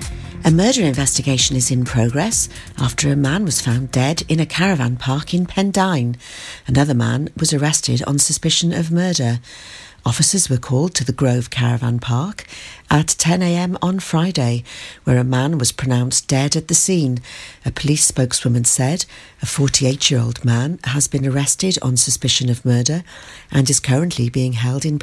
A 0.43 0.51
murder 0.51 0.82
investigation 0.82 1.55
is 1.55 1.72
in 1.72 1.86
progress 1.86 2.49
after 2.78 3.09
a 3.09 3.16
man 3.16 3.45
was 3.45 3.61
found 3.61 3.89
dead 3.89 4.24
in 4.28 4.41
a 4.41 4.45
caravan 4.45 4.97
park 4.97 5.34
in 5.34 5.45
Pendine. 5.45 6.18
Another 6.68 6.93
man 6.93 7.30
was 7.38 7.53
arrested 7.53 8.03
on 8.03 8.20
suspicion 8.20 8.74
of 8.74 8.91
murder. 8.91 9.39
Officers 10.05 10.49
were 10.49 10.57
called 10.57 10.93
to 10.95 11.05
the 11.05 11.14
Grove 11.14 11.49
Caravan 11.49 11.99
Park 11.99 12.45
at 12.91 13.07
10am 13.07 13.78
on 13.82 14.01
Friday, 14.01 14.66
where 15.05 15.18
a 15.18 15.24
man 15.24 15.57
was 15.57 15.72
pronounced 15.72 16.28
dead 16.28 16.57
at 16.57 16.68
the 16.68 16.76
scene. 16.76 17.20
A 17.66 17.72
police 17.72 18.03
spokeswoman 18.03 18.66
said 18.66 19.05
a 19.41 19.45
48 19.45 20.11
year 20.11 20.20
old 20.20 20.43
man 20.43 20.80
has 20.84 21.07
been 21.07 21.26
arrested 21.26 21.78
on 21.82 21.95
suspicion 21.95 22.49
of 22.49 22.66
murder 22.66 23.05
and 23.49 23.70
is 23.70 23.80
currently 23.80 24.28
being 24.28 24.53
held 24.53 24.84
in 24.84 24.91